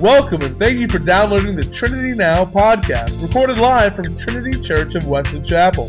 Welcome 0.00 0.42
and 0.42 0.58
thank 0.58 0.80
you 0.80 0.88
for 0.88 0.98
downloading 0.98 1.54
the 1.54 1.62
Trinity 1.62 2.14
Now 2.14 2.44
podcast, 2.44 3.22
recorded 3.22 3.58
live 3.58 3.94
from 3.94 4.16
Trinity 4.16 4.60
Church 4.60 4.96
of 4.96 5.06
Wesley 5.06 5.40
Chapel. 5.40 5.88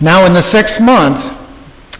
Now, 0.00 0.24
in 0.24 0.32
the 0.32 0.40
sixth 0.40 0.80
month, 0.80 1.36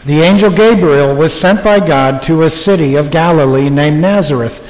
the 0.07 0.23
angel 0.23 0.51
Gabriel 0.51 1.15
was 1.15 1.35
sent 1.39 1.63
by 1.63 1.79
God 1.79 2.23
to 2.23 2.45
a 2.45 2.49
city 2.49 2.95
of 2.95 3.11
Galilee 3.11 3.69
named 3.69 4.01
Nazareth 4.01 4.67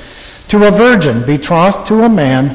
to 0.49 0.67
a 0.67 0.73
virgin 0.73 1.25
betrothed 1.25 1.87
to 1.87 2.03
a 2.03 2.09
man 2.09 2.49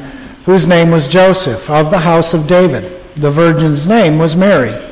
whose 0.44 0.66
name 0.66 0.90
was 0.90 1.08
Joseph 1.08 1.70
of 1.70 1.90
the 1.90 2.00
house 2.00 2.34
of 2.34 2.46
David. 2.46 3.02
The 3.14 3.30
virgin's 3.30 3.88
name 3.88 4.18
was 4.18 4.36
Mary. 4.36 4.91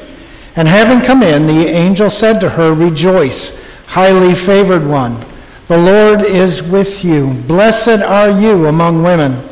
And 0.57 0.67
having 0.67 1.05
come 1.07 1.23
in, 1.23 1.47
the 1.47 1.69
angel 1.69 2.11
said 2.11 2.41
to 2.41 2.51
her, 2.51 2.73
Rejoice, 2.75 3.63
highly 3.87 4.35
favored 4.35 4.87
one. 4.87 5.25
The 5.69 5.79
Lord 5.79 6.23
is 6.23 6.63
with 6.63 7.05
you. 7.05 7.35
Blessed 7.47 8.03
are 8.03 8.31
you 8.31 8.67
among 8.67 9.03
women. 9.03 9.49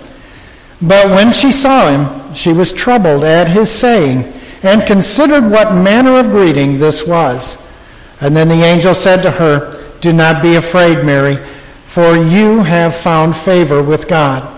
But 0.82 1.08
when 1.08 1.32
she 1.32 1.52
saw 1.52 1.90
him, 1.90 2.34
she 2.34 2.52
was 2.52 2.72
troubled 2.72 3.24
at 3.24 3.48
his 3.48 3.70
saying 3.70 4.32
and 4.62 4.86
considered 4.86 5.50
what 5.50 5.72
manner 5.72 6.18
of 6.18 6.26
greeting 6.26 6.78
this 6.78 7.06
was. 7.06 7.68
And 8.20 8.36
then 8.36 8.48
the 8.48 8.64
angel 8.64 8.94
said 8.94 9.22
to 9.22 9.30
her, 9.30 9.84
Do 10.00 10.12
not 10.12 10.42
be 10.42 10.56
afraid, 10.56 11.04
Mary, 11.04 11.36
for 11.86 12.16
you 12.16 12.64
have 12.64 12.94
found 12.94 13.36
favor 13.36 13.82
with 13.82 14.08
God. 14.08 14.57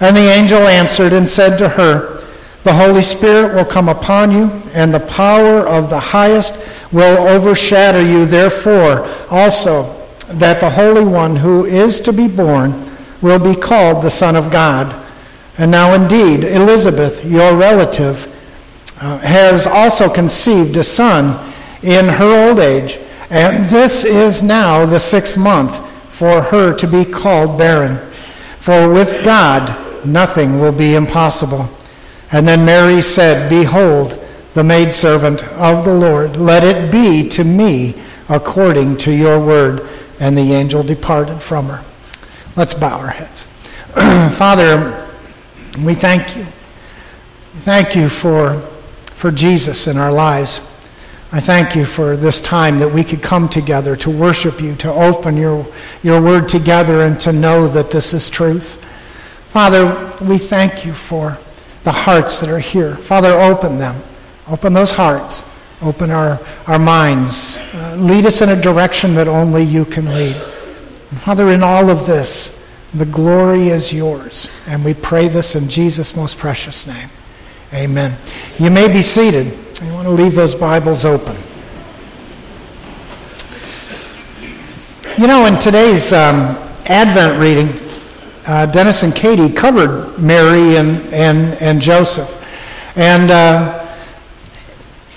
And 0.00 0.16
the 0.16 0.32
angel 0.32 0.60
answered 0.60 1.12
and 1.12 1.28
said 1.28 1.56
to 1.58 1.68
her, 1.68 2.24
The 2.64 2.74
Holy 2.74 3.02
Spirit 3.02 3.54
will 3.54 3.64
come 3.64 3.88
upon 3.88 4.32
you, 4.32 4.50
and 4.72 4.92
the 4.92 5.00
power 5.00 5.66
of 5.66 5.90
the 5.90 6.00
highest 6.00 6.56
will 6.92 7.28
overshadow 7.28 8.00
you. 8.00 8.26
Therefore, 8.26 9.08
also, 9.30 10.06
that 10.28 10.60
the 10.60 10.70
Holy 10.70 11.04
One 11.04 11.36
who 11.36 11.64
is 11.64 12.00
to 12.00 12.12
be 12.12 12.26
born 12.26 12.90
will 13.22 13.38
be 13.38 13.58
called 13.58 14.02
the 14.02 14.10
Son 14.10 14.36
of 14.36 14.50
God. 14.50 15.00
And 15.58 15.70
now, 15.70 15.94
indeed, 15.94 16.44
Elizabeth, 16.44 17.24
your 17.24 17.54
relative, 17.54 18.30
uh, 19.00 19.18
has 19.18 19.66
also 19.66 20.08
conceived 20.08 20.76
a 20.76 20.82
son 20.82 21.52
in 21.82 22.06
her 22.06 22.48
old 22.48 22.58
age, 22.58 22.98
and 23.30 23.66
this 23.66 24.04
is 24.04 24.42
now 24.42 24.86
the 24.86 24.98
sixth 24.98 25.36
month 25.36 25.78
for 26.12 26.40
her 26.40 26.74
to 26.74 26.86
be 26.86 27.04
called 27.04 27.58
barren. 27.58 27.98
For 28.60 28.90
with 28.90 29.22
God 29.24 29.83
nothing 30.06 30.60
will 30.60 30.72
be 30.72 30.94
impossible. 30.94 31.68
And 32.32 32.46
then 32.46 32.64
Mary 32.64 33.02
said, 33.02 33.48
Behold, 33.48 34.18
the 34.54 34.64
maidservant 34.64 35.42
of 35.44 35.84
the 35.84 35.94
Lord, 35.94 36.36
let 36.36 36.64
it 36.64 36.90
be 36.90 37.28
to 37.30 37.44
me 37.44 38.00
according 38.28 38.96
to 38.98 39.12
your 39.12 39.44
word. 39.44 39.88
And 40.20 40.38
the 40.38 40.52
angel 40.52 40.82
departed 40.82 41.42
from 41.42 41.66
her. 41.66 41.84
Let's 42.56 42.74
bow 42.74 42.98
our 42.98 43.08
heads. 43.08 43.42
Father, 44.36 45.10
we 45.80 45.94
thank 45.94 46.36
you. 46.36 46.46
Thank 47.56 47.96
you 47.96 48.08
for 48.08 48.62
for 49.24 49.30
Jesus 49.30 49.86
in 49.86 49.96
our 49.96 50.12
lives. 50.12 50.60
I 51.32 51.40
thank 51.40 51.74
you 51.74 51.86
for 51.86 52.14
this 52.14 52.42
time 52.42 52.78
that 52.80 52.88
we 52.90 53.02
could 53.02 53.22
come 53.22 53.48
together 53.48 53.96
to 53.96 54.10
worship 54.10 54.60
you, 54.60 54.76
to 54.76 54.92
open 54.92 55.38
your, 55.38 55.66
your 56.02 56.20
word 56.20 56.46
together, 56.46 57.06
and 57.06 57.18
to 57.20 57.32
know 57.32 57.66
that 57.68 57.90
this 57.90 58.12
is 58.12 58.28
truth. 58.28 58.84
Father, 59.54 60.12
we 60.20 60.36
thank 60.36 60.84
you 60.84 60.92
for 60.92 61.38
the 61.84 61.92
hearts 61.92 62.40
that 62.40 62.50
are 62.50 62.58
here. 62.58 62.96
Father, 62.96 63.40
open 63.40 63.78
them. 63.78 64.02
Open 64.48 64.72
those 64.72 64.90
hearts. 64.90 65.48
Open 65.80 66.10
our, 66.10 66.40
our 66.66 66.80
minds. 66.80 67.58
Uh, 67.72 67.94
lead 67.96 68.26
us 68.26 68.42
in 68.42 68.48
a 68.48 68.60
direction 68.60 69.14
that 69.14 69.28
only 69.28 69.62
you 69.62 69.84
can 69.84 70.06
lead. 70.06 70.34
Father, 71.20 71.50
in 71.50 71.62
all 71.62 71.88
of 71.88 72.04
this, 72.04 72.66
the 72.94 73.06
glory 73.06 73.68
is 73.68 73.92
yours. 73.92 74.50
And 74.66 74.84
we 74.84 74.92
pray 74.92 75.28
this 75.28 75.54
in 75.54 75.68
Jesus' 75.68 76.16
most 76.16 76.36
precious 76.36 76.84
name. 76.88 77.10
Amen. 77.72 78.18
You 78.58 78.70
may 78.70 78.88
be 78.88 79.02
seated. 79.02 79.56
You 79.80 79.92
want 79.92 80.08
to 80.08 80.10
leave 80.10 80.34
those 80.34 80.56
Bibles 80.56 81.04
open. 81.04 81.36
You 85.16 85.28
know, 85.28 85.46
in 85.46 85.60
today's 85.60 86.12
um, 86.12 86.56
Advent 86.86 87.38
reading, 87.38 87.83
uh, 88.46 88.66
Dennis 88.66 89.02
and 89.02 89.14
Katie 89.14 89.52
covered 89.52 90.18
Mary 90.18 90.76
and, 90.76 90.98
and, 91.12 91.54
and 91.56 91.80
Joseph. 91.80 92.30
And, 92.96 93.30
uh, 93.30 93.86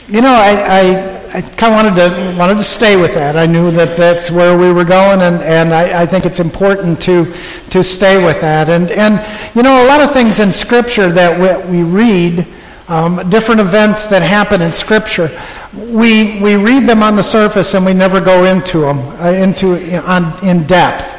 you 0.07 0.21
know, 0.21 0.33
I, 0.33 0.63
I, 0.65 1.17
I 1.37 1.41
kind 1.41 1.73
of 1.73 1.95
wanted 1.95 1.95
to, 1.95 2.37
wanted 2.39 2.57
to 2.57 2.63
stay 2.63 2.95
with 2.95 3.13
that. 3.15 3.35
I 3.35 3.45
knew 3.45 3.69
that 3.71 3.97
that's 3.97 4.31
where 4.31 4.57
we 4.57 4.71
were 4.71 4.85
going, 4.85 5.21
and, 5.21 5.41
and 5.41 5.73
I, 5.73 6.03
I 6.03 6.05
think 6.05 6.25
it's 6.25 6.39
important 6.39 7.01
to, 7.01 7.33
to 7.69 7.83
stay 7.83 8.23
with 8.23 8.39
that. 8.41 8.69
And, 8.69 8.89
and, 8.91 9.23
you 9.55 9.61
know, 9.61 9.83
a 9.83 9.87
lot 9.87 9.99
of 9.99 10.11
things 10.11 10.39
in 10.39 10.53
Scripture 10.53 11.11
that 11.11 11.67
we, 11.67 11.83
we 11.83 11.83
read 11.83 12.47
um, 12.87 13.29
different 13.29 13.59
events 13.59 14.07
that 14.07 14.21
happen 14.21 14.61
in 14.61 14.71
Scripture. 14.71 15.29
We, 15.75 16.41
we 16.41 16.55
read 16.55 16.87
them 16.87 17.03
on 17.03 17.17
the 17.17 17.23
surface 17.23 17.73
and 17.73 17.85
we 17.85 17.93
never 17.93 18.21
go 18.21 18.45
into 18.45 18.79
them 18.79 18.99
uh, 19.19 19.31
into, 19.31 19.75
on, 20.07 20.43
in 20.45 20.65
depth. 20.65 21.16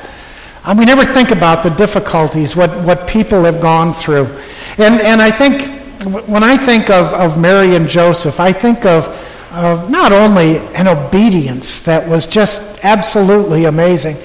And 0.68 0.78
we 0.78 0.84
never 0.84 1.04
think 1.04 1.30
about 1.30 1.62
the 1.62 1.70
difficulties, 1.70 2.54
what, 2.54 2.70
what 2.84 3.08
people 3.08 3.42
have 3.44 3.60
gone 3.60 3.92
through. 3.92 4.26
And, 4.76 5.00
and 5.00 5.20
I 5.20 5.30
think, 5.30 5.62
when 6.28 6.44
I 6.44 6.56
think 6.56 6.90
of, 6.90 7.12
of 7.14 7.40
Mary 7.40 7.74
and 7.74 7.88
Joseph, 7.88 8.38
I 8.38 8.52
think 8.52 8.84
of 8.84 9.08
uh, 9.50 9.88
not 9.88 10.12
only 10.12 10.58
an 10.76 10.86
obedience 10.86 11.80
that 11.80 12.06
was 12.06 12.26
just 12.26 12.84
absolutely 12.84 13.64
amazing, 13.64 14.16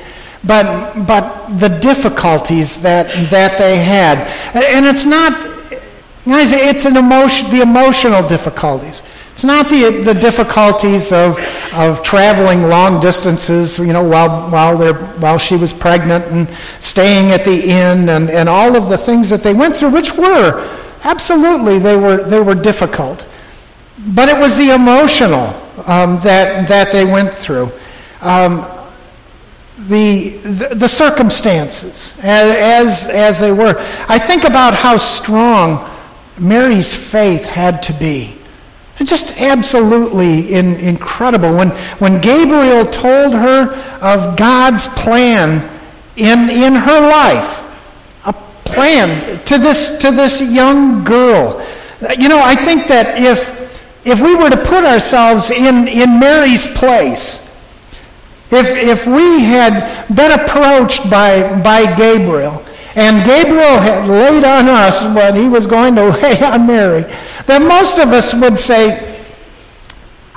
but, 0.43 1.07
but 1.07 1.57
the 1.57 1.69
difficulties 1.69 2.83
that, 2.83 3.07
that 3.31 3.57
they 3.57 3.77
had. 3.77 4.27
And 4.53 4.85
it's 4.85 5.05
not 5.05 5.53
Guys, 6.25 6.53
it's 6.53 6.85
an 6.85 6.95
emotion, 6.95 7.51
the 7.51 7.61
emotional 7.61 8.25
difficulties. 8.25 9.03
It's 9.33 9.43
not 9.43 9.67
the, 9.67 10.01
the 10.03 10.13
difficulties 10.13 11.11
of, 11.11 11.39
of 11.73 12.03
traveling 12.03 12.63
long 12.63 13.01
distances, 13.01 13.79
you 13.79 13.91
know, 13.91 14.07
while, 14.07 14.49
while, 14.51 14.93
while 14.93 15.37
she 15.39 15.55
was 15.55 15.73
pregnant 15.73 16.25
and 16.25 16.47
staying 16.79 17.31
at 17.31 17.43
the 17.43 17.63
inn 17.63 18.09
and, 18.09 18.29
and 18.29 18.47
all 18.47 18.75
of 18.75 18.89
the 18.89 18.97
things 18.97 19.31
that 19.31 19.41
they 19.41 19.53
went 19.53 19.75
through, 19.75 19.89
which 19.89 20.13
were, 20.13 20.61
absolutely, 21.03 21.79
they 21.79 21.97
were, 21.97 22.23
they 22.23 22.39
were 22.39 22.53
difficult. 22.53 23.27
But 24.09 24.29
it 24.29 24.37
was 24.37 24.55
the 24.55 24.75
emotional 24.75 25.47
um, 25.87 26.19
that, 26.23 26.67
that 26.67 26.91
they 26.91 27.03
went 27.03 27.33
through. 27.33 27.71
Um, 28.21 28.69
the, 29.87 30.29
the, 30.37 30.75
the, 30.75 30.87
circumstances 30.87 32.17
as, 32.23 33.09
as 33.09 33.39
they 33.39 33.51
were. 33.51 33.75
I 34.07 34.19
think 34.19 34.43
about 34.43 34.75
how 34.75 34.97
strong 34.97 35.89
Mary's 36.39 36.93
faith 36.95 37.45
had 37.45 37.83
to 37.83 37.93
be. 37.93 38.37
Just 39.01 39.37
absolutely 39.37 40.53
in, 40.53 40.75
incredible. 40.75 41.55
When, 41.55 41.69
when 41.99 42.21
Gabriel 42.21 42.85
told 42.85 43.33
her 43.33 43.73
of 44.01 44.37
God's 44.37 44.87
plan 44.87 45.69
in, 46.15 46.49
in 46.49 46.73
her 46.73 47.01
life, 47.01 47.63
a 48.25 48.33
plan 48.63 49.43
to 49.45 49.57
this, 49.57 49.97
to 49.99 50.11
this 50.11 50.41
young 50.51 51.03
girl. 51.03 51.65
You 52.17 52.29
know, 52.29 52.41
I 52.41 52.55
think 52.55 52.87
that 52.87 53.19
if 53.19 53.63
if 54.05 54.19
we 54.19 54.35
were 54.35 54.49
to 54.49 54.57
put 54.57 54.83
ourselves 54.83 55.49
in, 55.49 55.87
in 55.87 56.19
Mary's 56.19 56.67
place, 56.77 57.43
if, 58.51 58.67
if 58.67 59.07
we 59.07 59.41
had 59.41 60.07
been 60.13 60.39
approached 60.39 61.09
by, 61.09 61.61
by 61.61 61.95
Gabriel, 61.95 62.63
and 62.95 63.25
Gabriel 63.25 63.79
had 63.79 64.07
laid 64.07 64.43
on 64.43 64.69
us 64.69 65.03
what 65.15 65.35
he 65.35 65.47
was 65.47 65.65
going 65.65 65.95
to 65.95 66.07
lay 66.21 66.39
on 66.41 66.67
Mary, 66.67 67.01
That 67.47 67.61
most 67.61 67.97
of 67.97 68.09
us 68.09 68.33
would 68.33 68.57
say, 68.57 69.09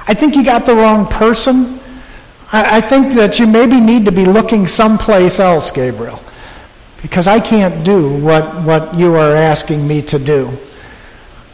I 0.08 0.14
think 0.14 0.36
you 0.36 0.44
got 0.44 0.64
the 0.64 0.74
wrong 0.74 1.06
person. 1.06 1.80
I, 2.52 2.78
I 2.78 2.80
think 2.80 3.14
that 3.14 3.38
you 3.38 3.46
maybe 3.46 3.80
need 3.80 4.04
to 4.06 4.12
be 4.12 4.24
looking 4.24 4.66
someplace 4.66 5.38
else, 5.38 5.70
Gabriel, 5.70 6.22
because 7.02 7.26
I 7.26 7.40
can't 7.40 7.84
do 7.84 8.08
what, 8.08 8.62
what 8.62 8.94
you 8.94 9.14
are 9.16 9.36
asking 9.36 9.86
me 9.86 10.00
to 10.02 10.18
do. 10.18 10.56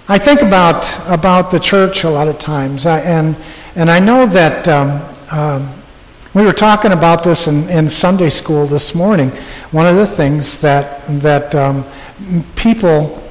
I 0.08 0.18
think 0.18 0.42
about, 0.42 0.86
about 1.08 1.50
the 1.50 1.58
church 1.58 2.04
a 2.04 2.10
lot 2.10 2.28
of 2.28 2.38
times, 2.38 2.86
I, 2.86 3.00
and, 3.00 3.36
and 3.74 3.90
I 3.90 3.98
know 3.98 4.26
that 4.26 4.68
um, 4.68 5.00
um, 5.30 5.81
we 6.34 6.44
were 6.44 6.52
talking 6.52 6.92
about 6.92 7.22
this 7.22 7.46
in, 7.46 7.68
in 7.68 7.88
Sunday 7.88 8.30
school 8.30 8.66
this 8.66 8.94
morning. 8.94 9.30
One 9.70 9.86
of 9.86 9.96
the 9.96 10.06
things 10.06 10.60
that, 10.62 11.06
that 11.20 11.54
um, 11.54 11.84
people 12.56 13.22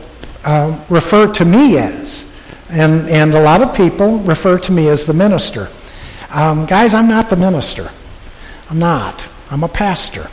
uh, 0.44 0.80
refer 0.90 1.32
to 1.34 1.46
me 1.46 1.78
as 1.78 2.32
and, 2.72 3.10
and 3.10 3.34
a 3.34 3.42
lot 3.42 3.62
of 3.62 3.76
people 3.76 4.20
refer 4.20 4.58
to 4.58 4.72
me 4.72 4.88
as 4.88 5.06
the 5.06 5.14
minister. 5.14 5.68
Um, 6.30 6.66
guys, 6.66 6.94
I'm 6.94 7.08
not 7.08 7.30
the 7.30 7.36
minister. 7.36 7.92
I'm 8.70 8.80
not. 8.80 9.28
I'm 9.50 9.64
a 9.64 9.68
pastor. 9.68 10.30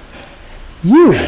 You, 0.85 1.19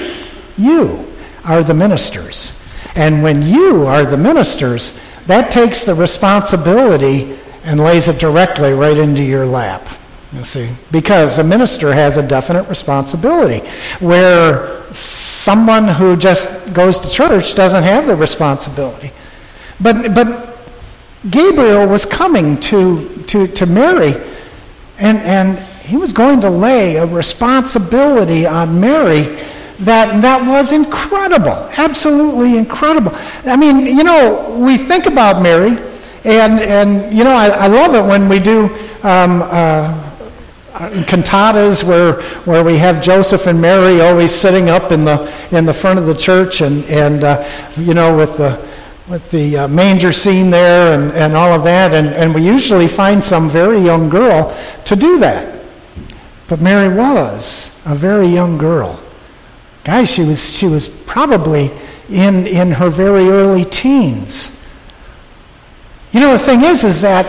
you 0.56 1.12
are 1.44 1.64
the 1.64 1.74
ministers. 1.74 2.62
And 2.94 3.24
when 3.24 3.42
you 3.42 3.86
are 3.86 4.04
the 4.04 4.16
ministers, 4.16 4.98
that 5.26 5.50
takes 5.50 5.82
the 5.82 5.94
responsibility 5.94 7.36
and 7.64 7.80
lays 7.80 8.06
it 8.06 8.20
directly 8.20 8.72
right 8.72 8.96
into 8.96 9.22
your 9.24 9.46
lap. 9.46 9.88
You 10.32 10.44
see, 10.44 10.70
because 10.92 11.38
a 11.38 11.44
minister 11.44 11.92
has 11.92 12.16
a 12.16 12.26
definite 12.26 12.68
responsibility, 12.68 13.66
where 13.98 14.84
someone 14.92 15.88
who 15.88 16.16
just 16.16 16.72
goes 16.72 17.00
to 17.00 17.10
church 17.10 17.54
doesn't 17.56 17.82
have 17.82 18.06
the 18.06 18.14
responsibility. 18.14 19.10
But, 19.80 20.14
but 20.14 20.58
Gabriel 21.28 21.86
was 21.88 22.06
coming 22.06 22.60
to, 22.60 23.24
to, 23.24 23.48
to 23.48 23.66
Mary, 23.66 24.14
and, 24.98 25.18
and 25.18 25.58
he 25.84 25.96
was 25.96 26.12
going 26.12 26.40
to 26.42 26.50
lay 26.50 26.96
a 26.96 27.06
responsibility 27.06 28.46
on 28.46 28.80
Mary 28.80 29.22
that, 29.80 30.20
that 30.22 30.46
was 30.46 30.72
incredible, 30.72 31.68
absolutely 31.76 32.56
incredible. 32.56 33.12
I 33.44 33.56
mean, 33.56 33.86
you 33.86 34.04
know, 34.04 34.56
we 34.60 34.76
think 34.76 35.06
about 35.06 35.42
Mary, 35.42 35.70
and, 36.22 36.60
and 36.60 37.12
you 37.12 37.24
know, 37.24 37.32
I, 37.32 37.48
I 37.48 37.66
love 37.66 37.94
it 37.94 38.08
when 38.08 38.28
we 38.28 38.38
do 38.38 38.66
um, 39.02 39.42
uh, 39.42 40.09
cantatas 40.72 41.84
where, 41.84 42.22
where 42.44 42.64
we 42.64 42.78
have 42.78 43.02
Joseph 43.02 43.46
and 43.46 43.60
Mary 43.60 44.00
always 44.00 44.32
sitting 44.32 44.68
up 44.68 44.92
in 44.92 45.04
the, 45.04 45.32
in 45.50 45.66
the 45.66 45.74
front 45.74 45.98
of 45.98 46.06
the 46.06 46.14
church, 46.14 46.60
and, 46.60 46.84
and 46.84 47.24
uh, 47.24 47.48
you 47.76 47.94
know, 47.94 48.16
with 48.16 48.36
the 48.36 48.70
with 49.10 49.28
the 49.32 49.58
uh, 49.58 49.68
manger 49.68 50.12
scene 50.12 50.50
there 50.50 50.96
and, 50.96 51.10
and 51.12 51.36
all 51.36 51.52
of 51.52 51.64
that, 51.64 51.92
and, 51.92 52.06
and 52.08 52.32
we 52.32 52.46
usually 52.46 52.86
find 52.86 53.22
some 53.22 53.50
very 53.50 53.80
young 53.80 54.08
girl 54.08 54.56
to 54.84 54.94
do 54.94 55.18
that. 55.18 55.64
But 56.46 56.60
Mary 56.60 56.94
was 56.94 57.82
a 57.84 57.94
very 57.96 58.28
young 58.28 58.56
girl. 58.56 59.02
Guys, 59.82 60.12
she 60.12 60.22
was, 60.22 60.52
she 60.52 60.66
was 60.66 60.88
probably 60.88 61.72
in, 62.08 62.46
in 62.46 62.70
her 62.70 62.88
very 62.88 63.28
early 63.28 63.64
teens. 63.64 64.56
You 66.12 66.20
know, 66.20 66.32
the 66.32 66.38
thing 66.38 66.62
is, 66.62 66.84
is 66.84 67.00
that 67.00 67.26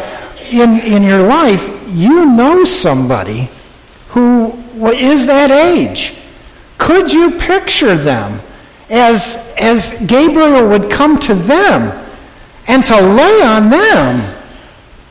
in, 0.51 0.71
in 0.81 1.01
your 1.01 1.23
life, 1.23 1.80
you 1.91 2.25
know 2.25 2.63
somebody 2.63 3.49
who 4.09 4.57
is 4.91 5.27
that 5.27 5.51
age. 5.51 6.15
Could 6.77 7.11
you 7.13 7.37
picture 7.37 7.95
them? 7.95 8.41
as, 8.91 9.53
as 9.57 9.97
Gabriel 10.05 10.67
would 10.67 10.91
come 10.91 11.17
to 11.21 11.33
them 11.33 11.97
and 12.67 12.85
to 12.85 13.01
lay 13.01 13.41
on 13.41 13.69
them 13.69 14.35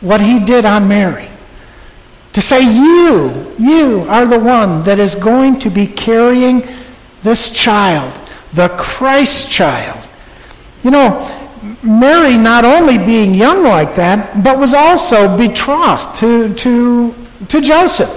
what 0.02 0.20
he 0.20 0.38
did 0.38 0.66
on 0.66 0.86
Mary. 0.86 1.28
To 2.34 2.42
say, 2.42 2.60
You, 2.60 3.54
you 3.58 4.02
are 4.08 4.26
the 4.26 4.38
one 4.38 4.84
that 4.84 4.98
is 4.98 5.14
going 5.14 5.58
to 5.60 5.70
be 5.70 5.86
carrying 5.86 6.62
this 7.22 7.50
child, 7.50 8.12
the 8.52 8.68
Christ 8.68 9.50
child. 9.50 10.06
You 10.84 10.90
know, 10.90 11.49
Mary 11.82 12.36
not 12.36 12.64
only 12.64 12.96
being 12.96 13.34
young 13.34 13.64
like 13.64 13.94
that, 13.96 14.42
but 14.42 14.58
was 14.58 14.72
also 14.72 15.36
betrothed 15.36 16.16
to, 16.16 16.54
to, 16.54 17.14
to 17.48 17.60
Joseph. 17.60 18.16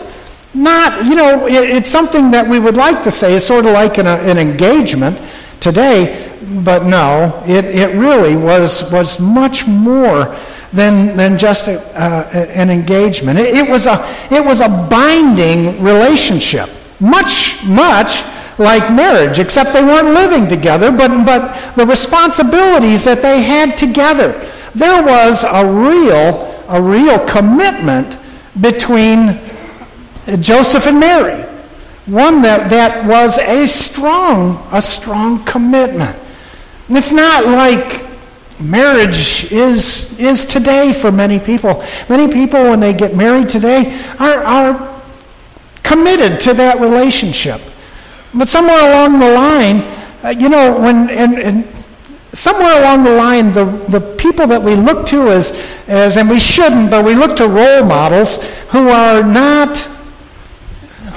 Not, 0.54 1.06
you 1.06 1.16
know, 1.16 1.48
it, 1.48 1.70
it's 1.70 1.90
something 1.90 2.32
that 2.32 2.48
we 2.48 2.60
would 2.60 2.78
like 2.78 3.04
to 3.04 3.12
say 3.12 3.34
is 3.34 3.46
sort 3.46 3.66
of 3.66 3.74
like 3.74 3.98
an, 3.98 4.08
an 4.08 4.38
engagement 4.38 5.20
today, 5.60 6.32
but 6.64 6.86
no, 6.86 7.44
it, 7.46 7.66
it 7.66 7.96
really 7.96 8.36
was, 8.36 8.92
was 8.92 9.20
much 9.20 9.68
more 9.68 10.36
than, 10.72 11.18
than 11.18 11.38
just 11.38 11.68
a, 11.68 11.82
uh, 12.00 12.30
an 12.54 12.70
engagement. 12.70 13.40
It, 13.40 13.56
it, 13.56 13.70
was 13.70 13.88
a, 13.88 14.06
it 14.32 14.44
was 14.44 14.62
a 14.62 14.70
binding 14.70 15.84
relationship, 15.84 16.70
much, 17.00 17.64
much 17.66 18.24
like 18.58 18.94
marriage, 18.94 19.40
except 19.40 19.74
they 19.74 19.84
weren't 19.84 20.14
living 20.14 20.48
together, 20.48 20.92
but, 20.92 21.26
but 21.26 21.76
the 21.76 21.86
responsibilities 21.86 23.04
that 23.04 23.22
they 23.22 23.42
had 23.42 23.78
together. 23.78 24.32
There 24.76 25.04
was 25.04 25.44
a 25.44 25.66
real, 25.66 26.64
a 26.68 26.82
real 26.82 27.26
commitment 27.28 28.18
between 28.60 29.40
Joseph 30.40 30.88
and 30.88 31.00
Mary 31.00 31.44
one 32.06 32.42
that, 32.42 32.70
that 32.70 33.06
was 33.08 33.38
a 33.38 33.66
strong, 33.66 34.68
a 34.72 34.82
strong 34.82 35.44
commitment. 35.46 36.18
And 36.88 36.98
it's 36.98 37.14
not 37.14 37.46
like 37.46 38.06
marriage 38.60 39.52
is, 39.52 40.20
is 40.20 40.46
today 40.46 40.92
for 40.92 41.12
many 41.12 41.40
people. 41.40 41.84
Many 42.10 42.32
people, 42.32 42.62
when 42.62 42.80
they 42.82 42.94
get 42.94 43.16
married 43.16 43.48
today, 43.48 43.98
are, 44.20 44.44
are 44.44 45.02
committed 45.82 46.42
to 46.42 46.54
that 46.56 46.82
relationship. 46.82 47.62
But 48.34 48.48
somewhere 48.48 48.90
along 48.90 49.20
the 49.20 49.32
line, 49.32 49.82
uh, 50.24 50.30
you 50.30 50.50
know, 50.50 50.80
when, 50.80 51.10
and, 51.10 51.38
and 51.38 51.86
somewhere 52.34 52.80
along 52.82 53.04
the 53.04 53.12
line, 53.12 53.54
the, 53.54 53.66
the 53.90 54.02
people 54.18 54.48
that 54.48 54.62
we 54.62 54.76
look 54.76 55.06
to 55.08 55.30
as, 55.30 55.52
as, 55.88 56.18
and 56.18 56.30
we 56.30 56.40
shouldn't, 56.40 56.90
but 56.90 57.06
we 57.06 57.14
look 57.16 57.36
to 57.38 57.48
role 57.48 57.84
models 57.86 58.44
who 58.70 58.90
are 58.90 59.24
not 59.24 59.78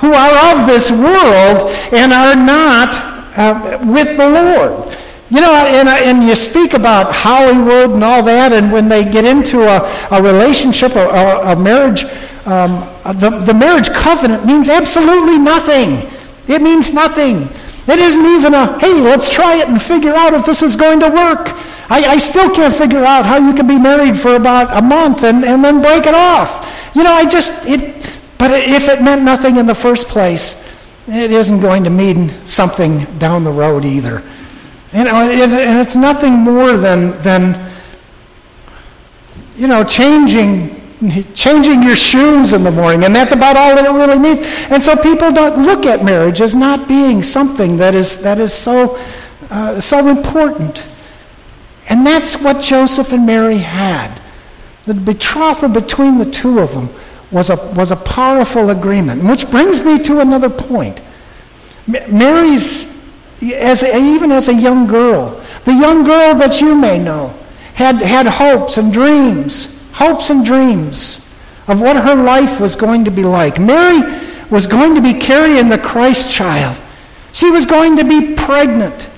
who 0.00 0.12
are 0.12 0.52
of 0.52 0.66
this 0.66 0.90
world 0.90 1.70
and 1.90 2.12
are 2.12 2.37
not 2.37 2.94
uh, 3.38 3.78
with 3.87 4.16
the 4.18 4.28
Lord. 4.28 4.94
You 5.30 5.40
know, 5.40 5.54
and, 5.66 5.88
and 5.88 6.23
you 6.23 6.35
speak 6.35 6.75
about 6.75 7.12
Hollywood 7.12 7.90
and 7.92 8.04
all 8.04 8.23
that, 8.23 8.52
and 8.52 8.70
when 8.70 8.88
they 8.88 9.04
get 9.04 9.25
into 9.25 9.62
a, 9.62 9.90
a 10.11 10.23
relationship, 10.23 10.94
a, 10.94 11.08
a 11.08 11.56
marriage, 11.56 12.04
um, 12.44 12.87
the, 13.18 13.42
the 13.44 13.54
marriage 13.54 13.88
covenant 13.90 14.44
means 14.44 14.68
absolutely 14.68 15.38
nothing. 15.38 16.08
It 16.48 16.62
means 16.62 16.92
nothing. 16.92 17.48
It 17.88 17.98
isn't 17.98 18.26
even 18.26 18.54
a, 18.54 18.78
hey, 18.78 19.00
let's 19.00 19.28
try 19.28 19.56
it 19.56 19.68
and 19.68 19.80
figure 19.80 20.14
out 20.14 20.34
if 20.34 20.44
this 20.44 20.62
is 20.62 20.76
going 20.76 21.00
to 21.00 21.08
work. 21.08 21.52
I, 21.88 22.04
I 22.04 22.16
still 22.18 22.52
can't 22.52 22.74
figure 22.74 23.04
out 23.04 23.24
how 23.24 23.36
you 23.36 23.54
can 23.54 23.66
be 23.66 23.78
married 23.78 24.18
for 24.18 24.34
about 24.34 24.76
a 24.76 24.82
month 24.82 25.22
and, 25.22 25.44
and 25.44 25.62
then 25.62 25.82
break 25.82 26.06
it 26.06 26.14
off. 26.14 26.90
You 26.94 27.04
know, 27.04 27.12
I 27.12 27.26
just, 27.26 27.66
it, 27.66 27.94
but 28.38 28.50
if 28.52 28.88
it 28.88 29.02
meant 29.02 29.22
nothing 29.22 29.56
in 29.56 29.66
the 29.66 29.74
first 29.74 30.08
place, 30.08 30.66
it 31.06 31.30
isn't 31.30 31.60
going 31.60 31.84
to 31.84 31.90
mean 31.90 32.34
something 32.46 33.04
down 33.18 33.44
the 33.44 33.52
road 33.52 33.84
either. 33.84 34.22
You 34.92 35.04
know, 35.04 35.28
it, 35.28 35.50
and 35.50 35.78
it's 35.78 35.94
nothing 35.94 36.32
more 36.32 36.72
than, 36.72 37.20
than 37.22 37.72
you 39.54 39.68
know, 39.68 39.84
changing 39.84 40.86
changing 41.34 41.82
your 41.82 41.96
shoes 41.96 42.52
in 42.52 42.62
the 42.62 42.70
morning, 42.70 43.04
and 43.04 43.14
that's 43.14 43.32
about 43.32 43.56
all 43.56 43.74
that 43.74 43.84
it 43.84 43.90
really 43.90 44.18
means. 44.18 44.40
And 44.70 44.82
so 44.82 44.96
people 44.96 45.30
don't 45.32 45.64
look 45.64 45.84
at 45.84 46.04
marriage 46.04 46.40
as 46.40 46.54
not 46.54 46.88
being 46.88 47.22
something 47.22 47.76
that 47.76 47.94
is, 47.94 48.22
that 48.22 48.38
is 48.38 48.52
so, 48.52 48.98
uh, 49.50 49.80
so 49.80 50.08
important. 50.08 50.86
And 51.88 52.04
that's 52.04 52.42
what 52.42 52.62
Joseph 52.62 53.12
and 53.12 53.26
Mary 53.26 53.58
had. 53.58 54.20
The 54.86 54.94
betrothal 54.94 55.68
between 55.68 56.18
the 56.18 56.30
two 56.30 56.60
of 56.60 56.72
them 56.72 56.88
was 57.30 57.50
a, 57.50 57.56
was 57.74 57.90
a 57.90 57.96
powerful 57.96 58.70
agreement. 58.70 59.22
Which 59.24 59.50
brings 59.50 59.84
me 59.84 59.98
to 60.04 60.20
another 60.20 60.48
point. 60.48 61.02
Mary's, 61.86 62.92
as 63.42 63.84
even 63.84 64.32
as 64.32 64.48
a 64.48 64.54
young 64.54 64.86
girl, 64.86 65.44
the 65.64 65.74
young 65.74 66.04
girl 66.04 66.34
that 66.36 66.60
you 66.60 66.74
may 66.74 66.98
know, 66.98 67.36
had, 67.74 68.00
had 68.00 68.26
hopes 68.26 68.78
and 68.78 68.92
dreams, 68.92 69.75
hopes 69.96 70.28
and 70.28 70.44
dreams 70.44 71.26
of 71.66 71.80
what 71.80 71.96
her 71.96 72.14
life 72.14 72.60
was 72.60 72.76
going 72.76 73.04
to 73.04 73.10
be 73.10 73.24
like. 73.24 73.58
Mary 73.58 74.02
was 74.50 74.66
going 74.66 74.94
to 74.94 75.00
be 75.00 75.14
carrying 75.14 75.68
the 75.68 75.78
Christ 75.78 76.30
child. 76.30 76.78
She 77.32 77.50
was 77.50 77.66
going 77.66 77.96
to 77.96 78.04
be 78.04 78.34
pregnant. 78.34 79.08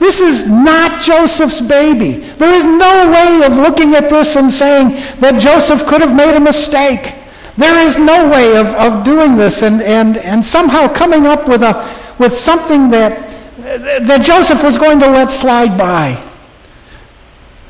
This 0.00 0.20
is 0.20 0.50
not 0.50 1.00
Joseph's 1.00 1.60
baby. 1.60 2.16
There 2.16 2.52
is 2.52 2.64
no 2.64 3.10
way 3.10 3.46
of 3.46 3.56
looking 3.56 3.94
at 3.94 4.10
this 4.10 4.36
and 4.36 4.50
saying 4.52 4.90
that 5.20 5.40
Joseph 5.40 5.86
could 5.86 6.00
have 6.00 6.14
made 6.14 6.36
a 6.36 6.40
mistake. 6.40 7.14
There 7.56 7.86
is 7.86 7.96
no 7.96 8.28
way 8.28 8.56
of, 8.56 8.66
of 8.74 9.04
doing 9.04 9.36
this 9.36 9.62
and, 9.62 9.80
and, 9.80 10.16
and 10.16 10.44
somehow 10.44 10.92
coming 10.92 11.24
up 11.24 11.48
with, 11.48 11.62
a, 11.62 11.88
with 12.18 12.32
something 12.32 12.90
that, 12.90 13.30
that 13.58 14.22
Joseph 14.22 14.62
was 14.64 14.76
going 14.76 14.98
to 14.98 15.06
let 15.06 15.30
slide 15.30 15.78
by. 15.78 16.20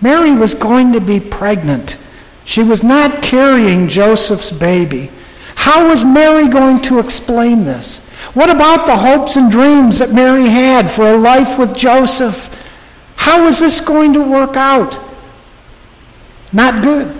Mary 0.00 0.32
was 0.32 0.54
going 0.54 0.92
to 0.94 1.00
be 1.00 1.20
pregnant. 1.20 1.98
She 2.44 2.62
was 2.62 2.82
not 2.82 3.22
carrying 3.22 3.88
Joseph's 3.88 4.50
baby. 4.50 5.10
How 5.54 5.88
was 5.88 6.04
Mary 6.04 6.48
going 6.48 6.82
to 6.82 6.98
explain 6.98 7.64
this? 7.64 8.00
What 8.34 8.50
about 8.50 8.86
the 8.86 8.96
hopes 8.96 9.36
and 9.36 9.50
dreams 9.50 9.98
that 9.98 10.12
Mary 10.12 10.48
had 10.48 10.90
for 10.90 11.06
a 11.06 11.16
life 11.16 11.58
with 11.58 11.76
Joseph? 11.76 12.50
How 13.16 13.44
was 13.44 13.60
this 13.60 13.80
going 13.80 14.12
to 14.14 14.22
work 14.22 14.56
out? 14.56 15.00
Not 16.52 16.82
good. 16.82 17.14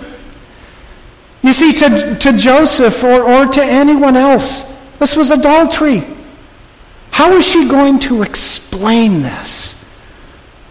You 1.41 1.53
see, 1.53 1.73
to, 1.73 2.15
to 2.15 2.33
Joseph 2.37 3.03
or, 3.03 3.21
or 3.21 3.45
to 3.45 3.63
anyone 3.63 4.15
else, 4.15 4.63
this 4.99 5.15
was 5.15 5.31
adultery. 5.31 6.03
How 7.11 7.31
is 7.33 7.47
she 7.47 7.69
going 7.69 7.99
to 7.99 8.23
explain 8.23 9.21
this? 9.21 9.75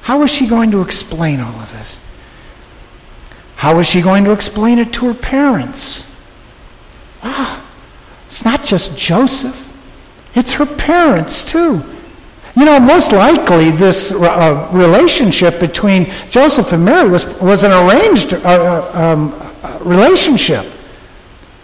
How 0.02 0.22
is 0.22 0.30
she 0.30 0.46
going 0.46 0.70
to 0.72 0.82
explain 0.82 1.40
all 1.40 1.60
of 1.60 1.70
this? 1.72 2.00
How 3.56 3.78
is 3.78 3.88
she 3.88 4.00
going 4.00 4.24
to 4.24 4.32
explain 4.32 4.78
it 4.78 4.92
to 4.94 5.06
her 5.06 5.14
parents? 5.14 6.10
Ah, 7.22 7.64
it's 8.26 8.44
not 8.44 8.64
just 8.64 8.98
Joseph, 8.98 9.72
it's 10.34 10.52
her 10.52 10.66
parents 10.66 11.44
too. 11.44 11.82
You 12.56 12.64
know, 12.64 12.78
most 12.78 13.12
likely 13.12 13.70
this 13.72 14.12
uh, 14.12 14.68
relationship 14.72 15.58
between 15.58 16.12
Joseph 16.30 16.72
and 16.72 16.84
Mary 16.84 17.08
was, 17.08 17.26
was 17.40 17.64
an 17.64 17.72
arranged 17.72 18.32
uh, 18.34 18.38
uh 18.44 18.90
um, 18.94 19.34
uh, 19.62 19.78
relationship. 19.82 20.70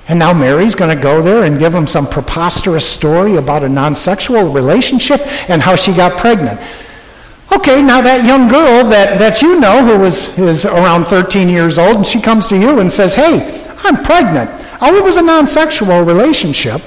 And 0.09 0.18
now 0.18 0.32
Mary's 0.32 0.75
going 0.75 0.94
to 0.94 1.00
go 1.00 1.23
there 1.23 1.44
and 1.44 1.61
give 1.61 1.73
him 1.73 1.87
some 1.87 2.04
preposterous 2.04 2.85
story 2.85 3.37
about 3.37 3.62
a 3.62 3.68
non 3.68 3.94
sexual 3.94 4.50
relationship 4.50 5.20
and 5.49 5.62
how 5.62 5.76
she 5.76 5.92
got 5.92 6.18
pregnant. 6.18 6.61
Okay, 7.52 7.83
now 7.83 8.00
that 8.00 8.25
young 8.25 8.49
girl 8.49 8.88
that, 8.90 9.19
that 9.19 9.42
you 9.42 9.59
know 9.59 9.85
who 9.85 9.99
was 9.99 10.38
is 10.38 10.64
around 10.64 11.07
13 11.07 11.49
years 11.49 11.78
old, 11.78 11.97
and 11.97 12.07
she 12.07 12.21
comes 12.21 12.47
to 12.47 12.59
you 12.59 12.78
and 12.78 12.92
says, 12.92 13.14
Hey, 13.14 13.66
I'm 13.78 14.02
pregnant. 14.04 14.50
Oh, 14.80 14.95
it 14.95 15.02
was 15.02 15.16
a 15.16 15.23
non 15.23 15.47
sexual 15.47 16.02
relationship. 16.02 16.80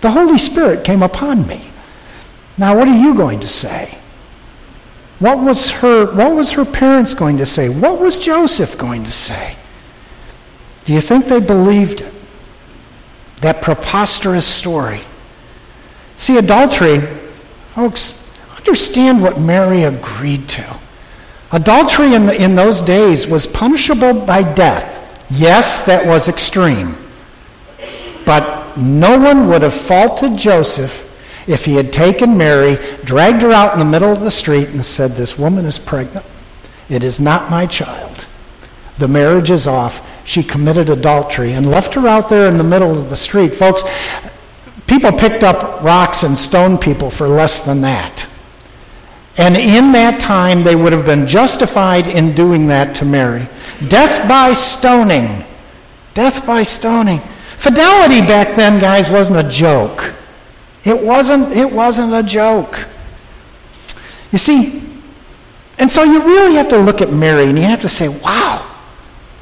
The 0.00 0.10
Holy 0.12 0.38
Spirit 0.38 0.84
came 0.84 1.02
upon 1.02 1.46
me. 1.46 1.70
Now, 2.56 2.76
what 2.76 2.88
are 2.88 2.96
you 2.96 3.14
going 3.14 3.40
to 3.40 3.48
say? 3.48 3.98
What 5.18 5.38
was 5.38 5.70
her, 5.70 6.06
what 6.14 6.34
was 6.34 6.52
her 6.52 6.64
parents 6.64 7.14
going 7.14 7.36
to 7.38 7.46
say? 7.46 7.68
What 7.68 8.00
was 8.00 8.18
Joseph 8.18 8.78
going 8.78 9.04
to 9.04 9.12
say? 9.12 9.56
Do 10.84 10.94
you 10.94 11.00
think 11.00 11.26
they 11.26 11.40
believed 11.40 12.00
it? 12.00 12.14
That 13.42 13.60
preposterous 13.60 14.46
story. 14.46 15.02
See, 16.16 16.38
adultery, 16.38 17.00
folks, 17.74 18.19
understand 18.60 19.22
what 19.22 19.40
Mary 19.40 19.82
agreed 19.82 20.48
to. 20.50 20.78
Adultery 21.50 22.14
in, 22.14 22.26
the, 22.26 22.42
in 22.42 22.54
those 22.54 22.80
days 22.80 23.26
was 23.26 23.46
punishable 23.46 24.14
by 24.14 24.42
death. 24.54 24.98
Yes, 25.30 25.84
that 25.86 26.06
was 26.06 26.28
extreme. 26.28 26.96
But 28.24 28.76
no 28.76 29.18
one 29.18 29.48
would 29.48 29.62
have 29.62 29.74
faulted 29.74 30.36
Joseph 30.36 31.06
if 31.48 31.64
he 31.64 31.74
had 31.74 31.92
taken 31.92 32.36
Mary, 32.36 32.76
dragged 33.04 33.42
her 33.42 33.50
out 33.50 33.72
in 33.72 33.78
the 33.80 33.84
middle 33.84 34.12
of 34.12 34.20
the 34.20 34.30
street, 34.30 34.68
and 34.68 34.84
said, 34.84 35.12
This 35.12 35.38
woman 35.38 35.64
is 35.64 35.78
pregnant. 35.78 36.26
It 36.88 37.02
is 37.02 37.18
not 37.18 37.50
my 37.50 37.66
child. 37.66 38.26
The 38.98 39.08
marriage 39.08 39.50
is 39.50 39.66
off. 39.66 40.06
She 40.24 40.42
committed 40.42 40.88
adultery 40.90 41.52
and 41.52 41.68
left 41.68 41.94
her 41.94 42.06
out 42.06 42.28
there 42.28 42.48
in 42.48 42.58
the 42.58 42.64
middle 42.64 42.92
of 42.92 43.10
the 43.10 43.16
street. 43.16 43.54
Folks, 43.54 43.82
people 44.86 45.10
picked 45.10 45.42
up 45.42 45.82
rocks 45.82 46.22
and 46.22 46.38
stone 46.38 46.78
people 46.78 47.10
for 47.10 47.26
less 47.26 47.62
than 47.62 47.80
that. 47.80 48.28
And 49.40 49.56
in 49.56 49.92
that 49.92 50.20
time, 50.20 50.62
they 50.62 50.76
would 50.76 50.92
have 50.92 51.06
been 51.06 51.26
justified 51.26 52.06
in 52.06 52.34
doing 52.34 52.66
that 52.66 52.94
to 52.96 53.06
Mary. 53.06 53.48
Death 53.88 54.28
by 54.28 54.52
stoning. 54.52 55.46
Death 56.12 56.46
by 56.46 56.62
stoning. 56.62 57.20
Fidelity 57.56 58.20
back 58.20 58.54
then, 58.54 58.78
guys, 58.82 59.08
wasn't 59.08 59.38
a 59.38 59.48
joke. 59.48 60.12
It 60.84 61.02
wasn't, 61.02 61.52
it 61.52 61.72
wasn't 61.72 62.12
a 62.12 62.22
joke. 62.22 62.86
You 64.30 64.36
see, 64.36 64.82
and 65.78 65.90
so 65.90 66.02
you 66.04 66.20
really 66.22 66.56
have 66.56 66.68
to 66.68 66.78
look 66.78 67.00
at 67.00 67.10
Mary 67.10 67.46
and 67.46 67.56
you 67.56 67.64
have 67.64 67.80
to 67.80 67.88
say, 67.88 68.08
wow, 68.08 68.58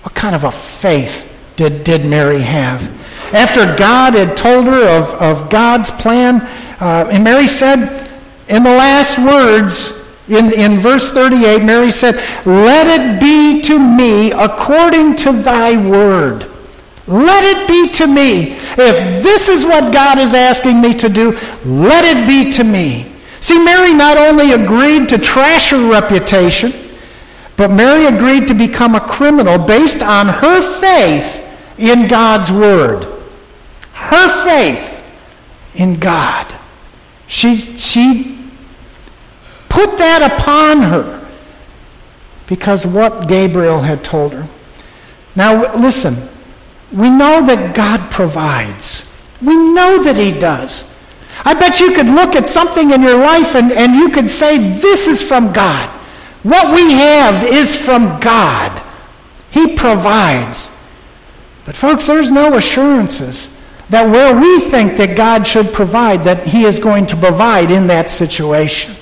what 0.02 0.14
kind 0.14 0.36
of 0.36 0.44
a 0.44 0.52
faith 0.52 1.36
did, 1.56 1.82
did 1.82 2.06
Mary 2.06 2.40
have? 2.40 2.88
After 3.34 3.74
God 3.76 4.14
had 4.14 4.36
told 4.36 4.66
her 4.66 4.96
of, 4.96 5.12
of 5.20 5.50
God's 5.50 5.90
plan, 5.90 6.36
uh, 6.80 7.10
and 7.10 7.24
Mary 7.24 7.48
said, 7.48 8.07
in 8.48 8.62
the 8.62 8.70
last 8.70 9.18
words, 9.18 9.98
in, 10.28 10.52
in 10.52 10.78
verse 10.78 11.10
38, 11.10 11.64
Mary 11.64 11.90
said, 11.90 12.14
Let 12.46 12.86
it 12.86 13.20
be 13.20 13.62
to 13.62 13.78
me 13.78 14.30
according 14.32 15.16
to 15.16 15.32
thy 15.32 15.76
word. 15.76 16.50
Let 17.06 17.44
it 17.44 17.66
be 17.66 17.90
to 17.94 18.06
me. 18.06 18.52
If 18.52 19.22
this 19.22 19.48
is 19.48 19.64
what 19.64 19.92
God 19.92 20.18
is 20.18 20.34
asking 20.34 20.80
me 20.80 20.94
to 20.94 21.08
do, 21.08 21.32
let 21.64 22.04
it 22.04 22.26
be 22.26 22.50
to 22.52 22.64
me. 22.64 23.10
See, 23.40 23.62
Mary 23.64 23.94
not 23.94 24.18
only 24.18 24.52
agreed 24.52 25.08
to 25.10 25.18
trash 25.18 25.70
her 25.70 25.90
reputation, 25.90 26.72
but 27.56 27.70
Mary 27.70 28.06
agreed 28.06 28.46
to 28.48 28.54
become 28.54 28.94
a 28.94 29.00
criminal 29.00 29.58
based 29.58 30.02
on 30.02 30.26
her 30.26 30.60
faith 30.80 31.44
in 31.78 32.08
God's 32.08 32.52
word. 32.52 33.04
Her 33.92 34.44
faith 34.44 35.02
in 35.74 35.98
God. 35.98 36.54
She, 37.26 37.56
she 37.56 38.37
put 39.68 39.98
that 39.98 40.38
upon 40.38 40.82
her 40.82 41.26
because 42.46 42.86
what 42.86 43.28
Gabriel 43.28 43.80
had 43.80 44.02
told 44.02 44.32
her. 44.32 44.48
Now, 45.36 45.76
listen, 45.76 46.16
we 46.92 47.10
know 47.10 47.44
that 47.46 47.76
God 47.76 48.10
provides. 48.10 49.04
We 49.40 49.54
know 49.54 50.02
that 50.02 50.16
He 50.16 50.32
does. 50.32 50.92
I 51.44 51.54
bet 51.54 51.78
you 51.78 51.92
could 51.92 52.06
look 52.06 52.34
at 52.34 52.48
something 52.48 52.90
in 52.90 53.02
your 53.02 53.18
life 53.18 53.54
and, 53.54 53.70
and 53.70 53.94
you 53.94 54.08
could 54.08 54.28
say, 54.28 54.58
This 54.58 55.06
is 55.06 55.22
from 55.22 55.52
God. 55.52 55.88
What 56.42 56.74
we 56.74 56.92
have 56.92 57.44
is 57.44 57.76
from 57.76 58.20
God. 58.20 58.82
He 59.50 59.76
provides. 59.76 60.70
But, 61.64 61.76
folks, 61.76 62.06
there's 62.06 62.30
no 62.30 62.56
assurances 62.56 63.54
that 63.90 64.10
where 64.10 64.38
we 64.38 64.60
think 64.60 64.96
that 64.96 65.16
God 65.16 65.46
should 65.46 65.72
provide, 65.72 66.24
that 66.24 66.46
He 66.46 66.64
is 66.64 66.78
going 66.78 67.06
to 67.06 67.16
provide 67.16 67.70
in 67.70 67.86
that 67.88 68.10
situation. 68.10 68.94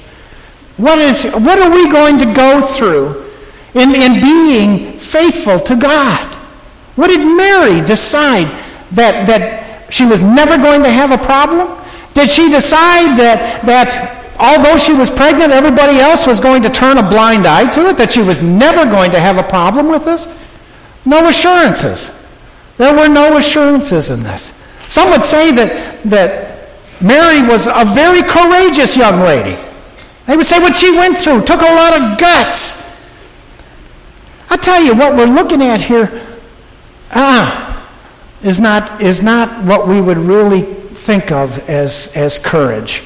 What, 0.76 0.99
is, 0.99 1.25
what 1.33 1.59
are 1.59 1.71
we 1.71 1.90
going 1.90 2.18
to 2.18 2.33
go 2.35 2.61
through 2.61 3.30
in, 3.75 3.95
in 3.95 4.21
being 4.21 4.99
faithful 4.99 5.59
to 5.61 5.76
God? 5.76 6.35
What 6.97 7.09
did 7.09 7.21
Mary 7.21 7.85
decide 7.85 8.47
that, 8.92 9.26
that 9.26 9.92
she 9.92 10.04
was 10.04 10.23
never 10.23 10.56
going 10.56 10.83
to 10.83 10.90
have 10.90 11.12
a 11.12 11.18
problem? 11.18 11.83
Did 12.14 12.30
she 12.30 12.50
decide 12.50 13.16
that, 13.18 13.64
that 13.64 14.35
although 14.38 14.78
she 14.78 14.92
was 14.92 15.11
pregnant, 15.11 15.52
everybody 15.52 15.99
else 15.99 16.26
was 16.26 16.40
going 16.40 16.62
to 16.62 16.71
turn 16.71 16.99
a 16.99 17.09
blind 17.09 17.47
eye 17.47 17.71
to 17.73 17.88
it, 17.88 17.97
that 17.99 18.12
she 18.12 18.23
was 18.23 18.42
never 18.42 18.85
going 18.85 19.11
to 19.12 19.21
have 19.21 19.37
a 19.38 19.42
problem 19.42 19.88
with 19.88 20.04
this? 20.04 20.26
No 21.04 21.28
assurances. 21.28 22.26
There 22.76 22.95
were 22.95 23.09
no 23.09 23.37
assurances 23.37 24.11
in 24.11 24.23
this. 24.23 24.52
Some 24.88 25.11
would 25.11 25.25
say 25.25 25.50
that, 25.52 26.02
that 26.04 26.68
Mary 27.00 27.47
was 27.47 27.66
a 27.66 27.85
very 27.85 28.23
courageous 28.23 28.97
young 28.97 29.21
lady. 29.21 29.56
They 30.26 30.37
would 30.37 30.47
say 30.47 30.59
what 30.59 30.76
she 30.76 30.90
went 30.92 31.18
through 31.18 31.45
took 31.45 31.61
a 31.61 31.64
lot 31.64 32.00
of 32.00 32.18
guts. 32.18 32.85
I 34.50 34.56
tell 34.56 34.83
you, 34.83 34.95
what 34.95 35.16
we're 35.16 35.26
looking 35.26 35.62
at 35.62 35.80
here 35.80 36.38
ah, 37.12 37.88
is, 38.42 38.61
not, 38.61 39.00
is 39.00 39.23
not 39.23 39.64
what 39.64 39.88
we 39.88 40.00
would 40.00 40.18
really 40.18 40.62
think 40.62 41.30
of 41.30 41.68
as, 41.68 42.14
as 42.16 42.38
courage. 42.38 43.02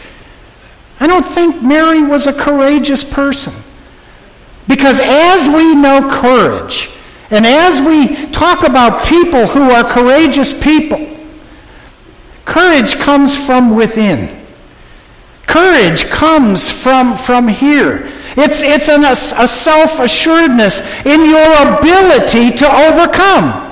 I 0.99 1.07
don't 1.07 1.27
think 1.27 1.63
Mary 1.63 2.03
was 2.03 2.27
a 2.27 2.33
courageous 2.33 3.05
person. 3.05 3.55
Because 4.69 5.01
as 5.03 5.49
we 5.49 5.75
know 5.75 6.09
courage, 6.11 6.91
and 7.31 7.47
as 7.47 7.81
we 7.81 8.31
talk 8.31 8.67
about 8.67 9.07
people 9.07 9.47
who 9.47 9.71
are 9.71 9.85
courageous 9.85 10.53
people, 10.53 11.17
courage 12.45 12.97
comes 12.97 13.37
from 13.37 13.75
within. 13.75 14.40
Courage 15.51 16.05
comes 16.07 16.71
from, 16.71 17.17
from 17.17 17.49
here. 17.49 18.09
It's, 18.37 18.63
it's 18.63 18.89
an, 18.89 19.03
a, 19.03 19.11
a 19.11 19.49
self 19.49 19.99
assuredness 19.99 20.79
in 21.05 21.29
your 21.29 21.51
ability 21.75 22.57
to 22.57 22.67
overcome. 22.71 23.67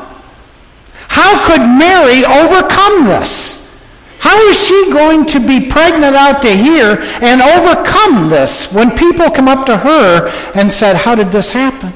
How 1.06 1.46
could 1.46 1.60
Mary 1.60 2.24
overcome 2.24 3.04
this? 3.04 3.80
How 4.18 4.36
is 4.48 4.60
she 4.60 4.90
going 4.90 5.24
to 5.26 5.38
be 5.38 5.68
pregnant 5.68 6.16
out 6.16 6.42
to 6.42 6.50
here 6.50 6.98
and 7.22 7.40
overcome 7.40 8.28
this 8.28 8.74
when 8.74 8.96
people 8.96 9.30
come 9.30 9.46
up 9.46 9.64
to 9.66 9.76
her 9.76 10.28
and 10.56 10.72
said, 10.72 10.96
How 10.96 11.14
did 11.14 11.30
this 11.30 11.52
happen? 11.52 11.92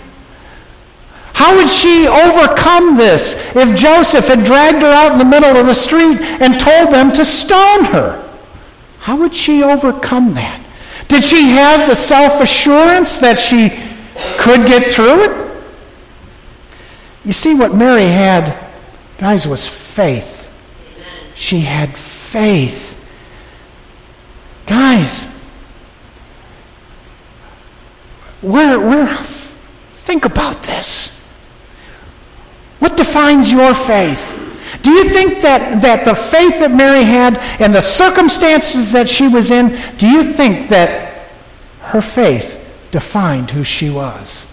How 1.35 1.57
would 1.57 1.69
she 1.69 2.07
overcome 2.07 2.97
this 2.97 3.35
if 3.57 3.77
Joseph 3.77 4.29
had 4.29 4.45
dragged 4.45 4.83
her 4.83 4.93
out 4.93 5.11
in 5.11 5.19
the 5.19 5.25
middle 5.25 5.57
of 5.57 5.67
the 5.67 5.75
street 5.75 6.21
and 6.21 6.61
told 6.61 6.95
them 6.95 7.11
to 7.15 7.25
stone 7.25 7.87
her? 7.87 8.22
How 9.03 9.17
would 9.17 9.35
she 9.35 9.65
overcome 9.65 10.35
that? 10.35 10.65
Did 11.09 11.25
she 11.25 11.49
have 11.49 11.89
the 11.89 11.97
self 11.97 12.41
assurance 12.41 13.19
that 13.19 13.41
she 13.41 13.69
could 14.39 14.65
get 14.65 14.93
through 14.93 15.25
it? 15.25 15.65
You 17.25 17.33
see, 17.33 17.53
what 17.57 17.75
Mary 17.75 18.07
had, 18.07 18.57
guys, 19.19 19.49
was 19.49 19.67
faith. 19.67 20.49
She 21.35 21.61
had 21.61 21.97
faith. 21.97 22.97
Guys, 24.67 25.25
where, 28.41 28.79
where, 28.79 29.17
think 30.07 30.25
about 30.25 30.63
this. 30.63 31.21
What 32.79 32.97
defines 32.97 33.51
your 33.51 33.75
faith? 33.75 34.39
Do 34.83 34.91
you 34.91 35.09
think 35.09 35.43
that, 35.43 35.81
that 35.83 36.05
the 36.05 36.15
faith 36.15 36.59
that 36.59 36.73
Mary 36.73 37.05
had 37.05 37.39
and 37.61 37.75
the 37.75 37.81
circumstances 37.81 38.93
that 38.93 39.09
she 39.09 39.29
was 39.29 39.51
in, 39.51 39.79
do 39.97 40.09
you 40.09 40.25
think 40.25 40.69
that 40.71 41.29
her 41.81 42.01
faith 42.01 42.59
defined 42.91 43.53
who 43.53 43.63
she 43.63 43.91
was? 43.91 44.53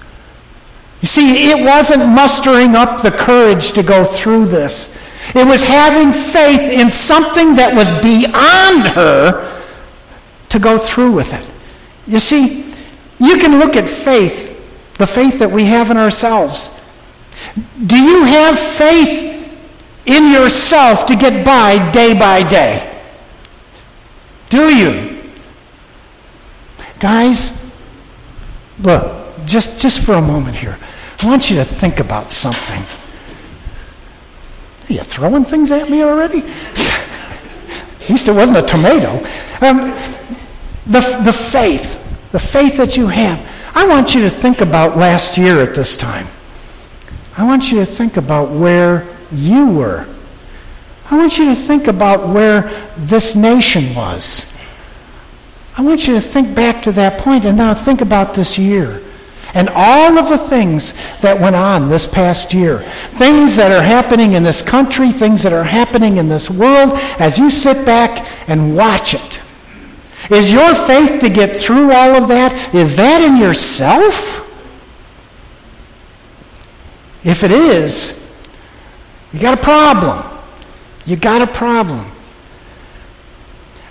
You 1.02 1.08
see, 1.08 1.50
it 1.50 1.66
wasn't 1.66 2.14
mustering 2.14 2.76
up 2.76 3.02
the 3.02 3.12
courage 3.12 3.72
to 3.72 3.84
go 3.84 4.04
through 4.04 4.48
this. 4.48 4.96
It 5.34 5.48
was 5.48 5.64
having 5.64 6.12
faith 6.12 6.80
in 6.80 6.92
something 6.92 7.56
that 7.56 7.74
was 7.74 7.88
beyond 8.02 8.88
her 8.96 9.64
to 10.50 10.60
go 10.60 10.78
through 10.78 11.14
with 11.14 11.34
it. 11.34 11.50
You 12.08 12.20
see, 12.20 12.66
you 13.20 13.38
can 13.38 13.60
look 13.60 13.76
at 13.76 13.88
faith, 13.88 14.48
the 14.96 15.08
faith 15.08 15.40
that 15.40 15.50
we 15.52 15.66
have 15.66 15.92
in 15.92 15.98
ourselves. 15.98 16.80
Do 17.86 17.98
you 17.98 18.26
have 18.26 18.60
faith 18.60 19.29
in 20.10 20.32
yourself 20.32 21.06
to 21.06 21.16
get 21.16 21.46
by 21.46 21.92
day 21.92 22.18
by 22.18 22.48
day? 22.48 22.86
Do 24.50 24.76
you? 24.76 25.22
Guys, 27.00 27.72
look, 28.80 29.36
just, 29.46 29.80
just 29.80 30.02
for 30.04 30.14
a 30.14 30.22
moment 30.22 30.58
here. 30.58 30.78
I 31.22 31.28
want 31.28 31.50
you 31.50 31.58
to 31.58 31.64
think 31.64 32.00
about 32.00 32.32
something. 32.32 32.82
Are 34.90 34.94
you 34.94 35.04
throwing 35.04 35.46
things 35.46 35.72
at 35.72 35.90
me 35.90 36.04
already? 36.04 36.40
at 38.02 38.10
least 38.10 38.28
it 38.28 38.34
wasn't 38.34 38.58
a 38.58 38.64
tomato. 38.64 39.18
Um, 39.62 39.96
the, 40.88 41.22
the 41.24 41.34
faith, 41.34 42.32
the 42.32 42.40
faith 42.40 42.78
that 42.78 42.98
you 42.98 43.08
have. 43.08 43.46
I 43.76 43.88
want 43.88 44.16
you 44.16 44.22
to 44.22 44.30
think 44.30 44.62
about 44.62 44.98
last 44.98 45.38
year 45.38 45.62
at 45.62 45.76
this 45.76 45.96
time. 45.96 46.28
I 47.38 47.46
want 47.46 47.72
you 47.72 47.78
to 47.80 47.86
think 47.86 48.18
about 48.18 48.50
where 48.50 49.19
you 49.32 49.72
were. 49.72 50.08
I 51.12 51.18
want 51.18 51.38
you 51.38 51.46
to 51.46 51.56
think 51.56 51.88
about 51.88 52.30
where 52.30 52.70
this 52.98 53.36
nation 53.36 53.96
was. 53.96 54.52
I 55.76 55.82
want 55.82 56.08
you 56.08 56.14
to 56.14 56.22
think 56.22 56.56
back 56.56 56.84
to 56.84 56.92
that 56.94 57.20
point 57.20 57.46
and 57.46 57.58
now 57.58 57.74
think 57.74 58.02
about 58.02 58.34
this 58.34 58.58
year 58.58 59.02
and 59.54 59.70
all 59.70 60.18
of 60.18 60.30
the 60.30 60.38
things 60.38 60.94
that 61.22 61.40
went 61.40 61.56
on 61.56 61.90
this 61.90 62.06
past 62.06 62.54
year. 62.54 62.80
Things 63.14 63.56
that 63.56 63.72
are 63.72 63.84
happening 63.84 64.34
in 64.34 64.44
this 64.44 64.62
country, 64.62 65.12
things 65.12 65.44
that 65.44 65.54
are 65.54 65.64
happening 65.64 66.18
in 66.18 66.30
this 66.30 66.50
world 66.50 66.92
as 67.18 67.40
you 67.40 67.50
sit 67.50 67.86
back 67.86 68.28
and 68.48 68.76
watch 68.76 69.14
it. 69.14 69.42
Is 70.30 70.52
your 70.52 70.76
faith 70.76 71.22
to 71.22 71.30
get 71.30 71.58
through 71.58 71.92
all 71.92 72.16
of 72.16 72.28
that? 72.28 72.76
Is 72.76 72.96
that 72.98 73.22
in 73.22 73.38
yourself? 73.38 74.36
If 77.24 77.44
it 77.44 77.52
is, 77.52 78.19
you 79.34 79.40
got 79.40 79.58
a 79.58 79.62
problem. 79.62 80.26
You 81.06 81.16
got 81.16 81.42
a 81.42 81.48
problem. 81.48 82.12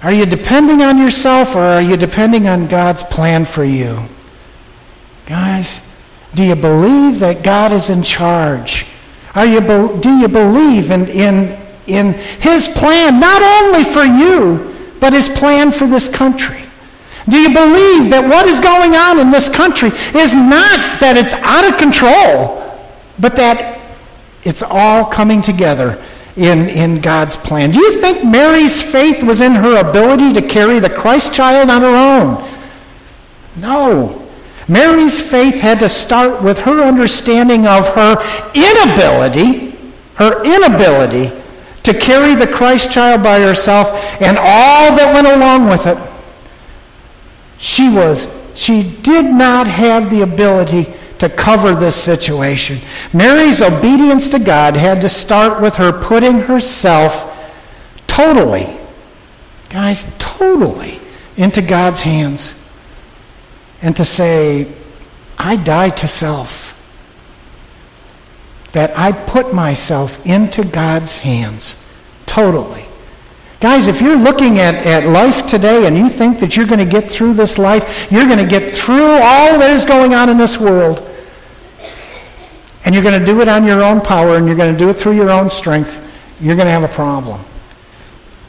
Are 0.02 0.12
you 0.12 0.26
depending 0.26 0.82
on 0.82 0.98
yourself 0.98 1.56
or 1.56 1.60
are 1.60 1.82
you 1.82 1.96
depending 1.96 2.46
on 2.46 2.68
God's 2.68 3.02
plan 3.02 3.44
for 3.44 3.64
you? 3.64 4.00
Guys, 5.26 5.86
do 6.34 6.44
you 6.44 6.54
believe 6.54 7.18
that 7.20 7.42
God 7.42 7.72
is 7.72 7.90
in 7.90 8.02
charge? 8.02 8.86
Are 9.34 9.46
you 9.46 9.60
do 9.60 10.16
you 10.18 10.28
believe 10.28 10.90
in, 10.90 11.08
in, 11.08 11.58
in 11.86 12.14
His 12.40 12.68
plan, 12.68 13.20
not 13.20 13.42
only 13.42 13.84
for 13.84 14.04
you, 14.04 14.74
but 15.00 15.12
His 15.12 15.28
plan 15.28 15.72
for 15.72 15.86
this 15.86 16.08
country? 16.08 16.64
Do 17.28 17.36
you 17.36 17.48
believe 17.48 18.10
that 18.10 18.26
what 18.28 18.46
is 18.46 18.58
going 18.58 18.94
on 18.94 19.18
in 19.18 19.30
this 19.30 19.48
country 19.48 19.88
is 19.88 20.34
not 20.34 21.00
that 21.00 21.16
it's 21.16 21.34
out 21.34 21.70
of 21.70 21.78
control, 21.78 22.64
but 23.18 23.36
that 23.36 23.77
it's 24.48 24.62
all 24.62 25.04
coming 25.04 25.42
together 25.42 26.02
in, 26.34 26.70
in 26.70 27.02
God's 27.02 27.36
plan. 27.36 27.70
Do 27.70 27.80
you 27.80 28.00
think 28.00 28.24
Mary's 28.24 28.80
faith 28.80 29.22
was 29.22 29.42
in 29.42 29.52
her 29.52 29.76
ability 29.76 30.32
to 30.32 30.40
carry 30.40 30.78
the 30.78 30.88
Christ 30.88 31.34
child 31.34 31.68
on 31.68 31.82
her 31.82 31.88
own? 31.88 32.50
No. 33.56 34.26
Mary's 34.66 35.20
faith 35.20 35.56
had 35.56 35.80
to 35.80 35.88
start 35.90 36.42
with 36.42 36.60
her 36.60 36.80
understanding 36.80 37.66
of 37.66 37.88
her 37.90 38.16
inability, 38.54 39.76
her 40.14 40.42
inability 40.42 41.30
to 41.82 41.92
carry 41.92 42.34
the 42.34 42.46
Christ 42.46 42.90
child 42.90 43.22
by 43.22 43.40
herself 43.40 43.88
and 44.22 44.38
all 44.38 44.96
that 44.96 45.12
went 45.12 45.26
along 45.26 45.68
with 45.68 45.86
it. 45.86 45.98
She 47.58 47.90
was, 47.90 48.50
she 48.56 48.82
did 48.82 49.26
not 49.26 49.66
have 49.66 50.08
the 50.08 50.22
ability 50.22 50.86
to 51.18 51.28
cover 51.28 51.74
this 51.74 51.96
situation. 51.96 52.78
Mary's 53.12 53.60
obedience 53.60 54.28
to 54.30 54.38
God 54.38 54.76
had 54.76 55.00
to 55.00 55.08
start 55.08 55.60
with 55.60 55.76
her 55.76 55.92
putting 55.92 56.40
herself 56.40 57.34
totally, 58.06 58.76
guys, 59.68 60.16
totally 60.18 61.00
into 61.36 61.62
God's 61.62 62.02
hands. 62.02 62.54
And 63.80 63.96
to 63.96 64.04
say, 64.04 64.72
I 65.38 65.56
die 65.56 65.90
to 65.90 66.08
self. 66.08 66.74
That 68.72 68.96
I 68.98 69.12
put 69.12 69.54
myself 69.54 70.24
into 70.26 70.64
God's 70.64 71.18
hands 71.18 71.84
totally. 72.26 72.84
Guys, 73.60 73.88
if 73.88 74.00
you're 74.00 74.16
looking 74.16 74.60
at, 74.60 74.74
at 74.86 75.04
life 75.08 75.46
today 75.46 75.86
and 75.86 75.96
you 75.96 76.08
think 76.08 76.38
that 76.38 76.56
you're 76.56 76.66
going 76.66 76.78
to 76.78 76.84
get 76.84 77.10
through 77.10 77.34
this 77.34 77.58
life, 77.58 78.06
you're 78.10 78.26
going 78.26 78.38
to 78.38 78.46
get 78.46 78.72
through 78.72 79.04
all 79.04 79.58
that 79.58 79.70
is 79.70 79.84
going 79.84 80.14
on 80.14 80.28
in 80.28 80.38
this 80.38 80.60
world, 80.60 81.07
and 82.88 82.94
you're 82.94 83.04
going 83.04 83.20
to 83.20 83.26
do 83.26 83.42
it 83.42 83.48
on 83.48 83.66
your 83.66 83.82
own 83.82 84.00
power 84.00 84.38
and 84.38 84.46
you're 84.46 84.56
going 84.56 84.72
to 84.72 84.78
do 84.78 84.88
it 84.88 84.94
through 84.94 85.12
your 85.12 85.28
own 85.28 85.50
strength, 85.50 86.02
you're 86.40 86.56
going 86.56 86.64
to 86.64 86.72
have 86.72 86.84
a 86.84 86.88
problem. 86.88 87.38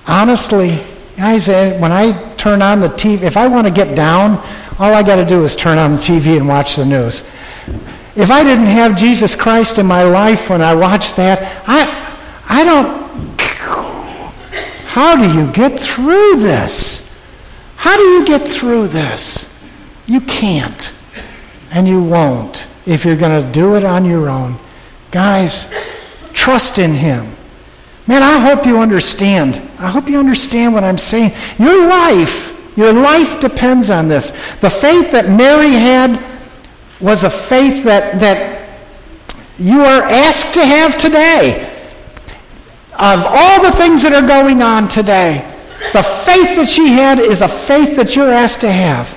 Honestly, 0.07 0.81
guys, 1.17 1.49
when 1.49 1.91
I 1.91 2.33
turn 2.35 2.61
on 2.61 2.79
the 2.79 2.87
TV, 2.87 3.23
if 3.23 3.35
I 3.35 3.47
want 3.47 3.67
to 3.67 3.73
get 3.73 3.97
down, 3.97 4.37
all 4.79 4.93
I 4.93 5.03
got 5.03 5.17
to 5.17 5.25
do 5.25 5.43
is 5.43 5.57
turn 5.57 5.77
on 5.77 5.91
the 5.91 5.97
TV 5.97 6.37
and 6.37 6.47
watch 6.47 6.77
the 6.77 6.85
news. 6.85 7.29
If 8.15 8.31
I 8.31 8.45
didn't 8.45 8.67
have 8.67 8.95
Jesus 8.95 9.35
Christ 9.35 9.77
in 9.77 9.85
my 9.85 10.03
life 10.03 10.49
when 10.49 10.61
I 10.61 10.73
watched 10.73 11.17
that, 11.17 11.61
I, 11.67 12.15
I 12.47 12.63
don't. 12.63 13.37
How 14.87 15.21
do 15.21 15.37
you 15.37 15.51
get 15.51 15.77
through 15.77 16.37
this? 16.37 17.21
How 17.75 17.97
do 17.97 18.03
you 18.03 18.25
get 18.25 18.47
through 18.47 18.87
this? 18.87 19.53
You 20.07 20.21
can't, 20.21 20.93
and 21.71 21.89
you 21.89 22.01
won't 22.01 22.68
if 22.89 23.05
you're 23.05 23.15
going 23.15 23.45
to 23.45 23.51
do 23.51 23.75
it 23.75 23.83
on 23.83 24.03
your 24.03 24.29
own. 24.29 24.57
Guys, 25.11 25.71
trust 26.33 26.79
in 26.79 26.95
Him. 26.95 27.35
Man, 28.07 28.23
I 28.23 28.39
hope 28.39 28.65
you 28.65 28.79
understand. 28.79 29.57
I 29.77 29.89
hope 29.89 30.09
you 30.09 30.17
understand 30.17 30.73
what 30.73 30.83
I'm 30.83 30.97
saying. 30.97 31.31
Your 31.59 31.87
life, 31.87 32.75
your 32.75 32.91
life 32.91 33.39
depends 33.39 33.91
on 33.91 34.07
this. 34.07 34.31
The 34.55 34.69
faith 34.69 35.11
that 35.11 35.29
Mary 35.29 35.71
had 35.71 36.19
was 36.99 37.23
a 37.23 37.29
faith 37.29 37.83
that, 37.83 38.19
that 38.19 38.67
you 39.59 39.81
are 39.81 40.01
asked 40.01 40.55
to 40.55 40.65
have 40.65 40.97
today. 40.97 41.67
Of 42.93 43.23
all 43.23 43.61
the 43.61 43.71
things 43.71 44.01
that 44.01 44.13
are 44.13 44.27
going 44.27 44.63
on 44.63 44.89
today, 44.89 45.45
the 45.93 46.03
faith 46.03 46.55
that 46.57 46.67
she 46.67 46.89
had 46.89 47.19
is 47.19 47.43
a 47.43 47.47
faith 47.47 47.95
that 47.97 48.15
you're 48.15 48.31
asked 48.31 48.61
to 48.61 48.71
have. 48.71 49.09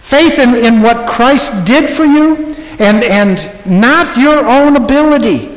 Faith 0.00 0.38
in, 0.38 0.54
in 0.54 0.82
what 0.82 1.08
Christ 1.08 1.66
did 1.66 1.90
for 1.90 2.04
you, 2.04 2.54
and, 2.78 3.04
and 3.04 3.50
not 3.66 4.16
your 4.16 4.46
own 4.46 4.76
ability 4.76 5.52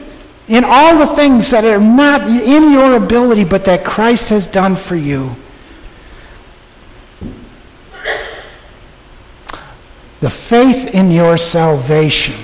in 0.47 0.63
all 0.63 0.97
the 0.97 1.08
things 1.08 1.49
that 1.51 1.65
are 1.65 1.80
not 1.80 2.21
in 2.30 2.71
your 2.71 2.95
ability, 2.95 3.43
but 3.43 3.65
that 3.65 3.84
Christ 3.84 4.30
has 4.30 4.45
done 4.45 4.75
for 4.75 4.95
you. 4.95 5.36
The 10.19 10.30
faith 10.30 10.93
in 10.93 11.12
your 11.12 11.38
salvation, 11.38 12.36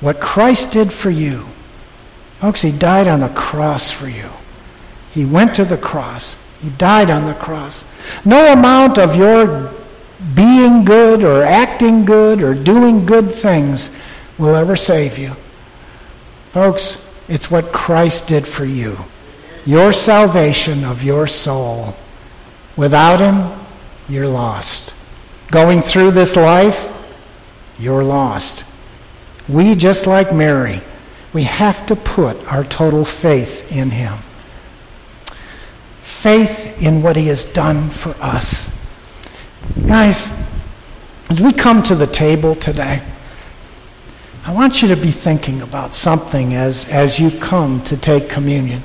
what 0.00 0.20
Christ 0.20 0.72
did 0.72 0.92
for 0.92 1.10
you. 1.10 1.46
Folks, 2.40 2.62
He 2.62 2.72
died 2.72 3.06
on 3.06 3.20
the 3.20 3.28
cross 3.28 3.90
for 3.90 4.08
you. 4.08 4.30
He 5.12 5.24
went 5.24 5.54
to 5.56 5.64
the 5.64 5.76
cross. 5.76 6.36
He 6.60 6.70
died 6.70 7.10
on 7.10 7.26
the 7.26 7.34
cross. 7.34 7.84
No 8.24 8.52
amount 8.52 8.98
of 8.98 9.16
your 9.16 9.72
being 10.34 10.84
good 10.84 11.24
or 11.24 11.42
acting 11.42 12.04
good 12.04 12.42
or 12.42 12.54
doing 12.54 13.06
good 13.06 13.32
things 13.32 13.94
will 14.38 14.54
ever 14.54 14.76
save 14.76 15.18
you. 15.18 15.34
Folks, 16.52 17.06
it's 17.28 17.50
what 17.50 17.72
Christ 17.72 18.26
did 18.26 18.46
for 18.46 18.64
you. 18.64 18.98
Your 19.64 19.92
salvation 19.92 20.84
of 20.84 21.02
your 21.02 21.26
soul. 21.26 21.96
Without 22.76 23.20
Him, 23.20 23.58
you're 24.08 24.28
lost. 24.28 24.94
Going 25.50 25.80
through 25.80 26.12
this 26.12 26.36
life, 26.36 26.92
you're 27.78 28.04
lost. 28.04 28.64
We, 29.48 29.74
just 29.74 30.06
like 30.06 30.34
Mary, 30.34 30.80
we 31.32 31.44
have 31.44 31.86
to 31.86 31.96
put 31.96 32.44
our 32.52 32.64
total 32.64 33.04
faith 33.04 33.70
in 33.72 33.90
Him. 33.90 34.18
Faith 36.02 36.82
in 36.82 37.02
what 37.02 37.16
He 37.16 37.28
has 37.28 37.44
done 37.44 37.90
for 37.90 38.10
us. 38.20 38.79
Guys, 39.90 40.48
as 41.30 41.40
we 41.40 41.52
come 41.52 41.82
to 41.82 41.96
the 41.96 42.06
table 42.06 42.54
today, 42.54 43.02
I 44.46 44.54
want 44.54 44.82
you 44.82 44.86
to 44.86 44.94
be 44.94 45.10
thinking 45.10 45.62
about 45.62 45.96
something 45.96 46.54
as, 46.54 46.88
as 46.88 47.18
you 47.18 47.32
come 47.40 47.82
to 47.82 47.96
take 47.96 48.30
communion. 48.30 48.84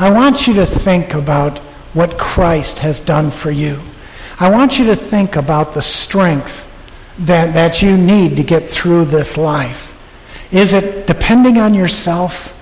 I 0.00 0.10
want 0.10 0.48
you 0.48 0.54
to 0.54 0.66
think 0.66 1.14
about 1.14 1.58
what 1.94 2.18
Christ 2.18 2.80
has 2.80 2.98
done 2.98 3.30
for 3.30 3.52
you. 3.52 3.78
I 4.40 4.50
want 4.50 4.80
you 4.80 4.86
to 4.86 4.96
think 4.96 5.36
about 5.36 5.74
the 5.74 5.80
strength 5.80 6.66
that, 7.20 7.54
that 7.54 7.80
you 7.80 7.96
need 7.96 8.36
to 8.36 8.42
get 8.42 8.68
through 8.68 9.04
this 9.04 9.38
life. 9.38 9.96
Is 10.50 10.72
it 10.72 11.06
depending 11.06 11.58
on 11.58 11.72
yourself? 11.72 12.52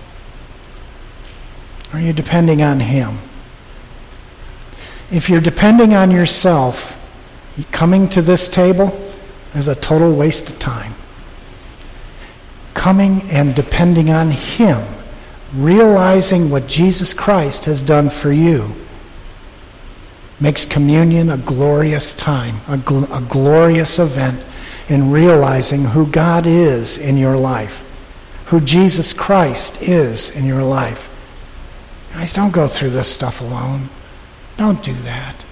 Or 1.94 1.96
are 1.96 2.02
you 2.02 2.12
depending 2.12 2.60
on 2.60 2.80
Him? 2.80 3.20
If 5.10 5.30
you're 5.30 5.40
depending 5.40 5.94
on 5.94 6.10
yourself, 6.10 6.98
coming 7.72 8.08
to 8.10 8.22
this 8.22 8.48
table 8.48 9.12
is 9.54 9.68
a 9.68 9.74
total 9.74 10.14
waste 10.14 10.48
of 10.50 10.58
time. 10.58 10.94
Coming 12.74 13.22
and 13.30 13.54
depending 13.54 14.10
on 14.10 14.30
Him, 14.30 14.82
realizing 15.52 16.50
what 16.50 16.66
Jesus 16.66 17.12
Christ 17.12 17.64
has 17.64 17.82
done 17.82 18.10
for 18.10 18.32
you, 18.32 18.74
makes 20.40 20.64
communion 20.64 21.30
a 21.30 21.36
glorious 21.36 22.14
time, 22.14 22.56
a, 22.66 22.78
gl- 22.78 23.16
a 23.16 23.20
glorious 23.28 23.98
event 23.98 24.42
in 24.88 25.10
realizing 25.10 25.84
who 25.84 26.06
God 26.06 26.46
is 26.46 26.96
in 26.96 27.16
your 27.16 27.36
life, 27.36 27.84
who 28.46 28.60
Jesus 28.60 29.12
Christ 29.12 29.82
is 29.82 30.30
in 30.34 30.46
your 30.46 30.62
life. 30.62 31.08
Guys, 32.12 32.32
don't 32.32 32.52
go 32.52 32.66
through 32.66 32.90
this 32.90 33.12
stuff 33.12 33.40
alone. 33.40 33.88
Don't 34.56 34.82
do 34.82 34.94
that. 34.94 35.44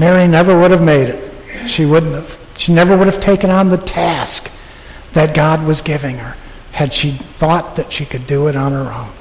Mary 0.00 0.26
never 0.26 0.58
would 0.58 0.70
have 0.70 0.82
made 0.82 1.10
it. 1.10 1.68
She 1.68 1.84
wouldn't 1.84 2.14
have. 2.14 2.38
She 2.56 2.72
never 2.72 2.96
would 2.96 3.06
have 3.06 3.20
taken 3.20 3.50
on 3.50 3.68
the 3.68 3.76
task 3.76 4.50
that 5.12 5.34
God 5.34 5.66
was 5.66 5.82
giving 5.82 6.16
her 6.16 6.38
had 6.72 6.94
she 6.94 7.10
thought 7.10 7.76
that 7.76 7.92
she 7.92 8.06
could 8.06 8.26
do 8.26 8.48
it 8.48 8.56
on 8.56 8.72
her 8.72 8.90
own. 8.90 9.12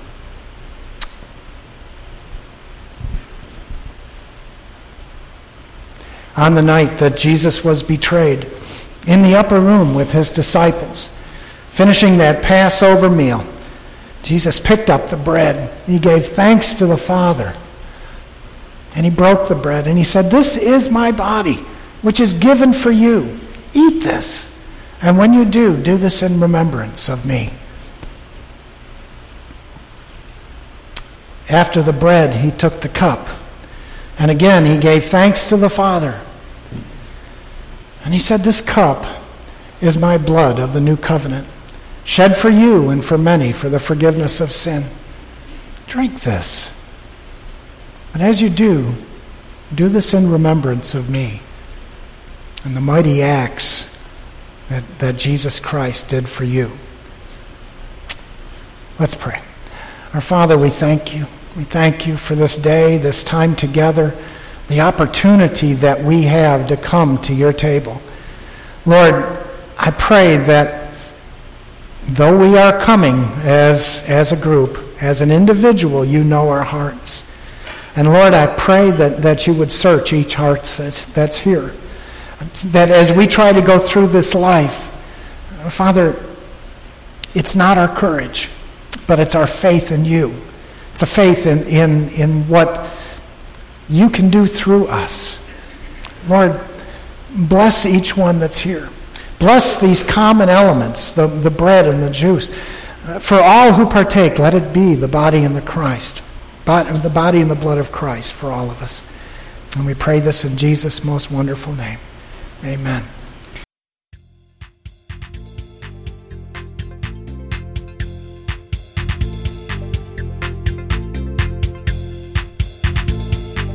On 6.37 6.55
the 6.55 6.61
night 6.61 6.97
that 6.99 7.17
Jesus 7.17 7.61
was 7.61 7.83
betrayed, 7.83 8.49
in 9.05 9.21
the 9.21 9.35
upper 9.35 9.59
room 9.59 9.93
with 9.93 10.13
his 10.13 10.31
disciples, 10.31 11.09
finishing 11.71 12.17
that 12.19 12.41
Passover 12.41 13.09
meal, 13.09 13.45
Jesus 14.23 14.61
picked 14.61 14.89
up 14.89 15.09
the 15.09 15.17
bread. 15.17 15.83
He 15.83 15.99
gave 15.99 16.27
thanks 16.27 16.73
to 16.75 16.85
the 16.85 16.95
Father. 16.95 17.53
And 18.99 19.05
he 19.05 19.15
broke 19.15 19.47
the 19.47 19.55
bread 19.55 19.87
and 19.87 19.97
he 19.97 20.03
said, 20.03 20.29
This 20.29 20.57
is 20.57 20.89
my 20.89 21.13
body, 21.13 21.55
which 22.01 22.19
is 22.19 22.33
given 22.33 22.73
for 22.73 22.91
you. 22.91 23.39
Eat 23.73 24.03
this. 24.03 24.61
And 25.01 25.17
when 25.17 25.33
you 25.33 25.45
do, 25.45 25.81
do 25.81 25.95
this 25.95 26.21
in 26.21 26.41
remembrance 26.41 27.07
of 27.07 27.25
me. 27.25 27.53
After 31.47 31.81
the 31.81 31.93
bread, 31.93 32.33
he 32.33 32.51
took 32.51 32.81
the 32.81 32.89
cup. 32.89 33.25
And 34.17 34.29
again, 34.29 34.65
he 34.65 34.77
gave 34.77 35.05
thanks 35.05 35.45
to 35.45 35.55
the 35.55 35.69
Father. 35.69 36.19
And 38.03 38.13
he 38.13 38.19
said, 38.19 38.41
This 38.41 38.59
cup 38.59 39.23
is 39.79 39.97
my 39.97 40.17
blood 40.17 40.59
of 40.59 40.73
the 40.73 40.81
new 40.81 40.97
covenant, 40.97 41.47
shed 42.03 42.35
for 42.35 42.49
you 42.49 42.89
and 42.89 43.05
for 43.05 43.17
many 43.17 43.53
for 43.53 43.69
the 43.69 43.79
forgiveness 43.79 44.41
of 44.41 44.51
sin. 44.51 44.83
Drink 45.87 46.19
this. 46.19 46.77
And 48.13 48.23
as 48.23 48.41
you 48.41 48.49
do, 48.49 48.93
do 49.73 49.87
this 49.87 50.13
in 50.13 50.31
remembrance 50.31 50.95
of 50.95 51.09
me 51.09 51.41
and 52.65 52.75
the 52.75 52.81
mighty 52.81 53.21
acts 53.21 53.97
that, 54.69 54.83
that 54.99 55.17
Jesus 55.17 55.59
Christ 55.59 56.09
did 56.09 56.27
for 56.27 56.43
you. 56.43 56.71
Let's 58.99 59.15
pray. 59.15 59.41
Our 60.13 60.21
Father, 60.21 60.57
we 60.57 60.69
thank 60.69 61.15
you. 61.15 61.25
We 61.55 61.63
thank 61.63 62.07
you 62.07 62.17
for 62.17 62.35
this 62.35 62.57
day, 62.57 62.97
this 62.97 63.23
time 63.23 63.55
together 63.55 64.15
the 64.69 64.81
opportunity 64.81 65.73
that 65.73 66.01
we 66.01 66.23
have 66.23 66.67
to 66.67 66.77
come 66.77 67.17
to 67.23 67.33
your 67.33 67.51
table. 67.51 67.99
Lord, 68.85 69.15
I 69.77 69.89
pray 69.97 70.37
that 70.37 70.93
though 72.03 72.37
we 72.37 72.55
are 72.55 72.79
coming 72.79 73.23
as, 73.41 74.05
as 74.07 74.31
a 74.31 74.37
group, 74.37 74.77
as 75.01 75.21
an 75.21 75.31
individual, 75.31 76.05
you 76.05 76.23
know 76.23 76.49
our 76.49 76.63
hearts. 76.63 77.28
And 77.99 78.07
Lord, 78.07 78.33
I 78.33 78.47
pray 78.47 78.91
that, 78.91 79.23
that 79.23 79.45
you 79.45 79.53
would 79.55 79.73
search 79.73 80.13
each 80.13 80.35
heart 80.35 80.63
that's, 80.63 81.03
that's 81.07 81.37
here. 81.37 81.73
That 82.67 82.89
as 82.89 83.11
we 83.11 83.27
try 83.27 83.51
to 83.51 83.61
go 83.61 83.77
through 83.77 84.07
this 84.07 84.33
life, 84.33 84.89
Father, 85.69 86.17
it's 87.35 87.57
not 87.57 87.77
our 87.77 87.93
courage, 87.93 88.49
but 89.05 89.19
it's 89.19 89.35
our 89.35 89.45
faith 89.45 89.91
in 89.91 90.05
you. 90.05 90.33
It's 90.93 91.01
a 91.01 91.05
faith 91.05 91.45
in, 91.45 91.67
in, 91.67 92.07
in 92.11 92.47
what 92.47 92.89
you 93.89 94.09
can 94.09 94.29
do 94.29 94.45
through 94.45 94.87
us. 94.87 95.45
Lord, 96.29 96.57
bless 97.35 97.85
each 97.85 98.15
one 98.15 98.39
that's 98.39 98.61
here. 98.61 98.87
Bless 99.39 99.77
these 99.77 100.03
common 100.03 100.47
elements, 100.47 101.11
the, 101.11 101.27
the 101.27 101.51
bread 101.51 101.85
and 101.85 102.01
the 102.01 102.09
juice. 102.09 102.49
Uh, 103.03 103.19
for 103.19 103.41
all 103.41 103.73
who 103.73 103.85
partake, 103.85 104.39
let 104.39 104.53
it 104.53 104.71
be 104.71 104.95
the 104.95 105.09
body 105.09 105.43
and 105.43 105.53
the 105.53 105.61
Christ, 105.61 106.21
the 106.69 107.11
body 107.11 107.41
and 107.41 107.49
the 107.49 107.55
blood 107.55 107.79
of 107.79 107.91
Christ 107.91 108.33
for 108.33 108.51
all 108.51 108.69
of 108.69 108.83
us. 108.83 109.03
And 109.75 109.87
we 109.87 109.95
pray 109.95 110.19
this 110.19 110.45
in 110.45 110.55
Jesus' 110.55 111.03
most 111.03 111.31
wonderful 111.31 111.73
name. 111.73 111.97
Amen. 112.63 113.03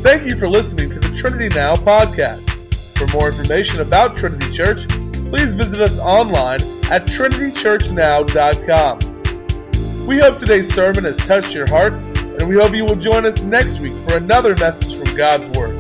Thank 0.05 0.27
you 0.27 0.37
for 0.37 0.49
listening 0.49 0.91
to 0.91 1.01
the 1.01 1.13
Trinity 1.17 1.49
Now 1.55 1.75
podcast. 1.75 2.49
For 2.97 3.09
more 3.09 3.29
information 3.29 3.81
about 3.81 4.17
Trinity 4.17 4.53
Church, 4.53 4.87
please 5.31 5.55
visit 5.55 5.81
us 5.81 5.99
online 5.99 6.61
at 6.93 7.07
trinitychurchnow.com. 7.07 10.07
We 10.07 10.19
hope 10.19 10.37
today's 10.37 10.73
sermon 10.73 11.03
has 11.05 11.17
touched 11.17 11.53
your 11.55 11.69
heart, 11.69 11.95
and 12.39 12.49
we 12.49 12.57
hope 12.57 12.75
you 12.75 12.85
will 12.85 12.97
join 12.97 13.25
us 13.27 13.43
next 13.43 13.81
week 13.81 13.95
for 14.09 14.17
another 14.17 14.55
message 14.57 14.97
from 14.97 15.17
God's 15.17 15.47
Word. 15.57 15.74